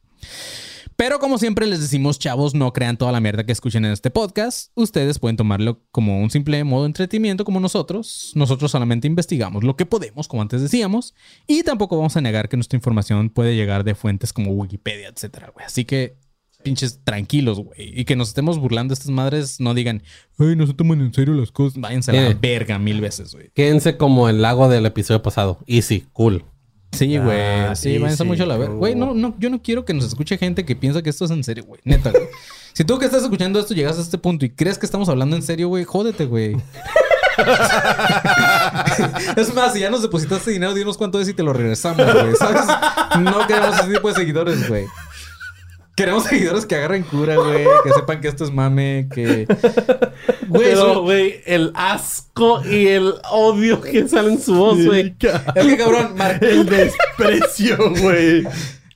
[0.99, 4.09] Pero como siempre les decimos, chavos, no crean toda la mierda que escuchen en este
[4.09, 4.73] podcast.
[4.75, 8.33] Ustedes pueden tomarlo como un simple modo de entretenimiento como nosotros.
[8.35, 11.15] Nosotros solamente investigamos lo que podemos, como antes decíamos.
[11.47, 15.51] Y tampoco vamos a negar que nuestra información puede llegar de fuentes como Wikipedia, etcétera,
[15.53, 15.65] güey.
[15.65, 16.17] Así que
[16.63, 17.97] pinches tranquilos, güey.
[17.97, 20.03] Y que nos estemos burlando de estas madres, no digan,
[20.37, 21.79] ay, no se toman en serio las cosas.
[21.79, 22.37] Váyanse a la Eh.
[22.41, 23.51] verga mil veces, güey.
[23.53, 25.59] Quédense como el lago del episodio pasado.
[25.65, 26.43] Easy, cool.
[26.91, 27.39] Sí, güey.
[27.39, 28.75] Ah, sí, sí, sí, mucho a la verga.
[28.75, 31.31] Güey, no, no, yo no quiero que nos escuche gente que piensa que esto es
[31.31, 31.81] en serio, güey.
[31.83, 32.23] Neta, güey.
[32.71, 35.35] Si tú que estás escuchando esto llegas a este punto y crees que estamos hablando
[35.35, 36.55] en serio, güey, jódete, güey.
[39.35, 42.35] es más, si ya nos depositaste dinero, dinos cuánto es y te lo regresamos, güey.
[42.35, 42.63] ¿Sabes?
[43.19, 44.85] No queremos ese tipo de seguidores, güey.
[45.99, 47.65] Queremos seguidores que agarren cura, güey.
[47.83, 49.45] Que sepan que esto es mame, que...
[50.47, 55.13] Güey, Pero, eso- güey, el asco y el odio que sale en su voz, güey.
[55.15, 55.29] Que
[55.77, 58.47] cabrón, Mar- El desprecio, güey.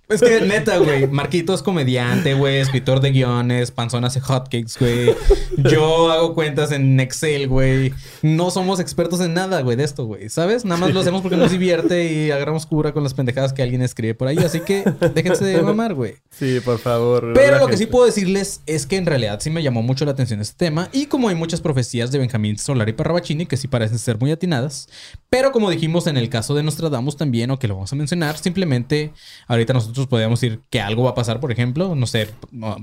[0.10, 1.08] Es que neta, güey.
[1.08, 2.58] Marquito es comediante, güey.
[2.58, 3.72] Escritor de guiones.
[3.72, 5.16] Panzón hace hotcakes, güey.
[5.58, 7.93] Yo hago cuentas en Excel, güey.
[8.22, 10.30] No somos expertos en nada, güey, de esto, güey.
[10.30, 10.66] ¿Sabes?
[10.66, 13.82] Nada más lo hacemos porque nos divierte y agarramos cura con las pendejadas que alguien
[13.82, 14.38] escribe por ahí.
[14.39, 14.84] Así que
[15.16, 16.16] déjense de mamar, güey.
[16.32, 17.32] Sí, por favor.
[17.34, 20.12] Pero lo que sí puedo decirles es que en realidad sí me llamó mucho la
[20.12, 20.89] atención este tema.
[20.91, 24.89] Y como hay muchas profecías de Benjamín Solari Parravacini que sí parecen ser muy atinadas.
[25.30, 28.38] Pero como dijimos en el caso de Nostradamus también, o que lo vamos a mencionar,
[28.38, 29.14] simplemente
[29.47, 31.96] ahorita nosotros podríamos decir que algo va a pasar, por ejemplo.
[31.96, 32.30] No sé.
[32.52, 32.76] No,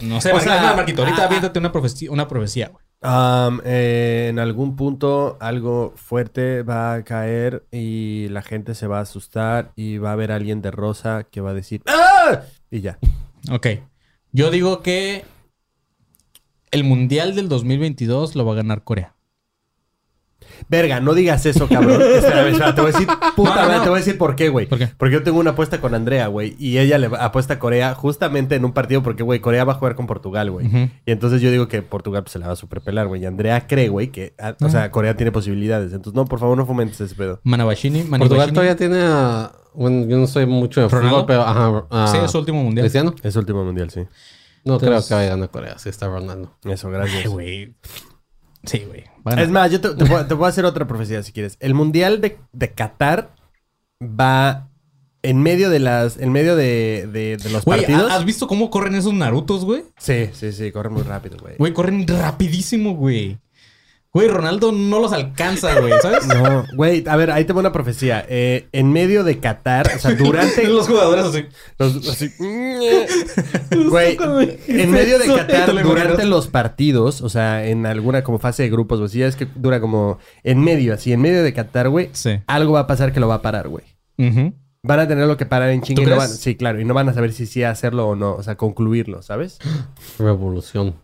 [0.00, 0.32] no sé.
[0.32, 2.84] O sea, Marquito, ahorita ah, aviéntate una profecía, una profecía, güey.
[3.64, 9.02] Eh, en algún punto algo fuerte va a caer y la gente se va a
[9.02, 12.40] asustar y va a haber alguien de rosa que va a decir ¡Ah!
[12.70, 12.98] Y ya.
[13.52, 13.66] Ok.
[14.32, 15.24] Yo digo que
[16.70, 19.15] el Mundial del 2022 lo va a ganar Corea.
[20.68, 22.00] Verga, no digas eso, cabrón.
[22.14, 23.82] Espera, espera, te voy a decir, puta No, no, madre, no.
[23.82, 24.66] te voy a decir por qué, güey.
[24.66, 24.88] ¿Por qué?
[24.96, 26.56] Porque yo tengo una apuesta con Andrea, güey.
[26.58, 29.72] Y ella le va- apuesta a Corea justamente en un partido porque, güey, Corea va
[29.74, 30.66] a jugar con Portugal, güey.
[31.06, 33.22] Y entonces yo digo que Portugal pues, se la va a superpelar, güey.
[33.22, 35.92] Y Andrea cree, güey, que, ah, o sea, Corea tiene posibilidades.
[35.92, 37.40] Entonces, no, por favor, no fomentes ese pedo.
[37.44, 39.52] Manabashini, Portugal todavía tiene a...
[39.74, 41.10] Bueno, yo no soy mucho de ¿Ronaldo?
[41.10, 41.42] fútbol, pero...
[41.42, 42.84] Ajá, a- Sí, es su último mundial.
[42.84, 43.14] ¿Cristiano?
[43.22, 44.00] Es el último mundial, sí.
[44.64, 46.50] No Entonces- creo que vaya a ganar Corea, si está Ronaldo.
[46.64, 47.24] Eso, gracias.
[47.24, 47.74] Ay, güey.
[48.66, 49.04] Sí, güey.
[49.38, 51.56] Es más, yo te, te puedo hacer otra profecía si quieres.
[51.60, 53.34] El mundial de, de Qatar
[54.02, 54.68] va
[55.22, 58.12] en medio de las, en medio de, de- de los Güey, partidos.
[58.12, 59.82] ¿has visto cómo corren esos Narutos, güey?
[59.98, 61.56] Sí, sí, sí, corre muy rápido, güey.
[61.58, 63.38] Güey, corren rapidísimo, güey.
[64.12, 66.26] Güey, Ronaldo no los alcanza, güey, ¿sabes?
[66.28, 68.24] No, güey, a ver, ahí te voy una profecía.
[68.28, 71.44] Eh, en medio de Qatar, o sea, durante los jugadores así.
[71.78, 72.30] los- así,
[73.88, 74.16] güey,
[74.68, 79.00] en medio de Qatar, durante los partidos, o sea, en alguna como fase de grupos,
[79.00, 82.40] o así, es que dura como en medio, así, en medio de Qatar, güey, Sí.
[82.46, 83.84] algo va a pasar que lo va a parar, güey.
[84.18, 84.54] Ujú.
[84.86, 87.46] Van a tenerlo que parar en chinga sí, claro, y no van a saber si
[87.46, 89.58] sí hacerlo o no, o sea, concluirlo, ¿sabes?
[90.18, 90.94] Revolución.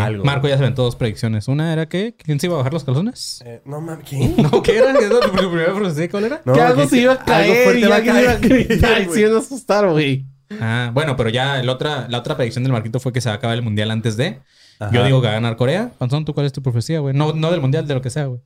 [0.00, 0.24] Algo.
[0.24, 1.46] Marco ya se ven dos predicciones.
[1.48, 3.42] Una era que ¿quién se iba a bajar los calzones?
[3.44, 4.34] Eh, no mames, ¿qué?
[4.36, 4.92] No, ¿qué era?
[4.98, 6.10] ¿Qué era tu primera profecía?
[6.10, 6.42] ¿Cuál era?
[6.44, 8.38] No, que algo que- se iba a algo caer y va a alguien iba a
[8.38, 8.66] caer.
[8.66, 10.26] gritar y se iban a asustar, güey.
[10.60, 13.34] Ah, bueno, pero ya el otra, la otra predicción del Marquito fue que se va
[13.34, 14.40] a acabar el mundial antes de.
[14.78, 14.92] Ajá.
[14.92, 15.92] Yo digo que va a ganar Corea.
[15.98, 17.14] Panzón, ¿tú cuál es tu profecía, güey?
[17.14, 18.40] No, no del mundial, de lo que sea, güey.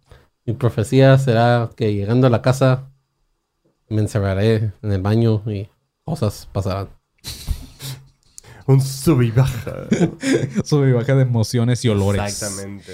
[0.45, 2.91] Mi profecía será que llegando a la casa
[3.89, 5.69] me encerraré en el baño y
[6.05, 6.89] cosas pasarán.
[8.67, 9.87] Un sub y baja.
[10.65, 12.23] Sube y baja de emociones y olores.
[12.23, 12.93] Exactamente.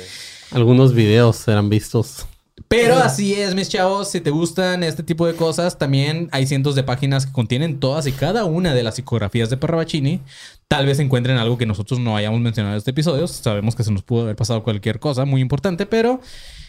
[0.51, 2.26] Algunos videos serán vistos.
[2.68, 4.11] Pero así es, mis chavos.
[4.11, 8.07] Si te gustan este tipo de cosas, también hay cientos de páginas que contienen todas
[8.07, 10.20] y cada una de las psicografías de Parravacini.
[10.68, 13.26] Tal vez encuentren algo que nosotros no hayamos mencionado en este episodio.
[13.26, 16.20] Sabemos que se nos pudo haber pasado cualquier cosa muy importante, pero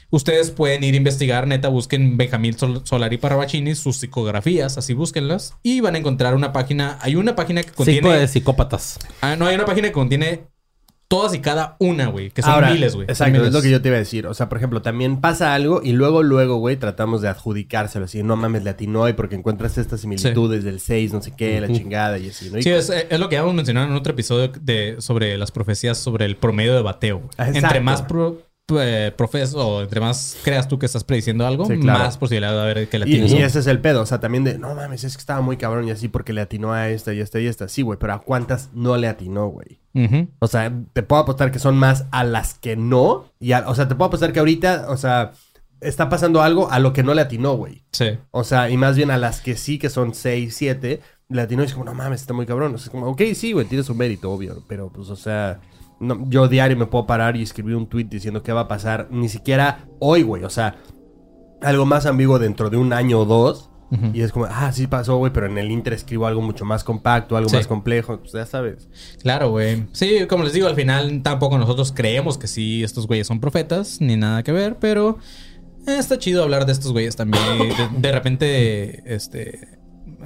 [0.09, 1.47] ustedes pueden ir a investigar.
[1.47, 5.55] Neta, busquen Benjamín Sol- Solari Parravacini, sus psicografías, así búsquenlas.
[5.63, 6.97] Y van a encontrar una página.
[7.01, 8.17] Hay una página que Cinco contiene.
[8.17, 8.99] de psicópatas.
[9.21, 10.47] Ah, no, hay una página que contiene
[11.09, 12.31] todas y cada una, güey.
[12.31, 13.05] Que son Ahora, miles, güey.
[13.07, 13.49] Exacto, miles.
[13.49, 14.25] es lo que yo te iba a decir.
[14.25, 18.05] O sea, por ejemplo, también pasa algo y luego, luego, güey, tratamos de adjudicárselo.
[18.05, 21.61] Así, no mames, le atinó y porque encuentras estas similitudes del 6, no sé qué,
[21.61, 22.57] la chingada y así, ¿no?
[22.57, 25.99] Y- Sí, es, es lo que habíamos mencionado en otro episodio de, sobre las profecías
[25.99, 27.17] sobre el promedio de bateo.
[27.19, 27.29] güey.
[27.37, 27.57] Exacto.
[27.59, 28.41] Entre más pro,
[28.71, 31.99] eh, profes o entre más creas tú que estás prediciendo algo, Sí, claro.
[31.99, 33.31] más posibilidad de haber que la Y, tienes.
[33.33, 35.57] y ese es el pedo, o sea, también de, no mames, es que estaba muy
[35.57, 37.67] cabrón y así porque le atinó a esta y esta y esta.
[37.67, 39.81] Sí, güey, pero ¿a cuántas no le atinó, güey?
[40.39, 43.25] O sea, te puedo apostar que son más a las que no.
[43.39, 45.33] Y a- o sea, te puedo apostar que ahorita, o sea,
[45.81, 47.83] está pasando algo a lo que no le atinó, güey.
[47.91, 48.17] Sí.
[48.31, 51.63] O sea, y más bien a las que sí, que son 6, 7, le atinó
[51.63, 52.73] y es como, no mames, está muy cabrón.
[52.73, 54.63] O sea, es como, ok, sí, güey, tiene su mérito, obvio.
[54.69, 55.59] Pero, pues, o sea,
[56.03, 59.07] no, yo diario me puedo parar y escribir un tweet diciendo qué va a pasar.
[59.11, 60.43] Ni siquiera hoy, güey.
[60.43, 60.75] O sea,
[61.61, 63.69] algo más ambiguo dentro de un año o dos.
[64.11, 66.83] Y es como, ah, sí pasó, güey, pero en el Inter escribo algo mucho más
[66.83, 67.57] compacto, algo Sí.
[67.57, 68.17] más complejo.
[68.21, 68.89] Pues ya sabes.
[69.21, 69.85] Claro, güey.
[69.91, 74.01] Sí, como les digo, al final tampoco nosotros creemos que sí estos güeyes son profetas,
[74.01, 75.19] ni nada que ver, pero
[75.85, 77.43] eh, está chido hablar de estos güeyes también.
[77.59, 79.77] De, de repente, este,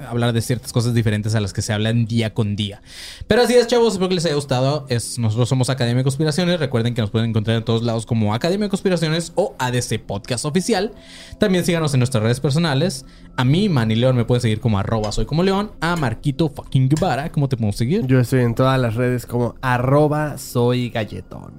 [0.06, 2.82] hablar de ciertas cosas diferentes a las que se hablan día con día.
[3.26, 4.86] Pero así es, chavos, espero que les haya gustado.
[4.88, 6.60] Es, nosotros somos Academia de Conspiraciones.
[6.60, 10.44] Recuerden que nos pueden encontrar en todos lados como Academia de Conspiraciones o ADC Podcast
[10.44, 10.92] Oficial.
[11.38, 13.06] También síganos en nuestras redes personales.
[13.36, 15.72] A mí, Manny León, me pueden seguir como arroba soy como León.
[15.80, 18.06] A Marquito fucking Guevara, ¿cómo te podemos seguir?
[18.06, 21.54] Yo estoy en todas las redes como arroba soy galletón.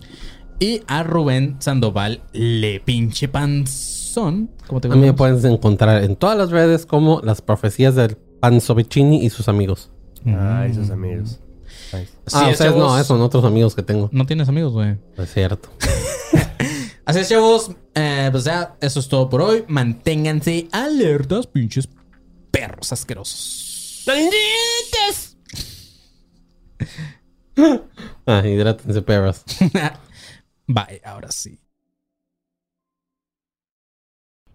[0.60, 4.52] Y a Rubén Sandoval, le pinche panzón.
[4.68, 8.18] ¿Cómo te A mí me puedes encontrar en todas las redes como las profecías del
[8.40, 9.92] Panzovicini y sus amigos.
[10.26, 11.40] Ay, sus amigos.
[11.92, 12.08] Ay.
[12.26, 12.78] Así ah, es, ustedes chavos.
[12.78, 14.10] no, esos son otros amigos que tengo.
[14.12, 14.98] No tienes amigos, güey.
[15.18, 15.70] Es cierto.
[17.06, 17.72] Así es, chavos.
[17.96, 19.66] Eh, pues ya, eso es todo por hoy.
[19.68, 21.90] Manténganse alertas, pinches
[22.52, 24.04] perros asquerosos.
[24.06, 24.34] ¡Talindit!
[28.26, 29.44] Ah, hidrátense, perros.
[30.68, 31.60] Bye, ahora sí.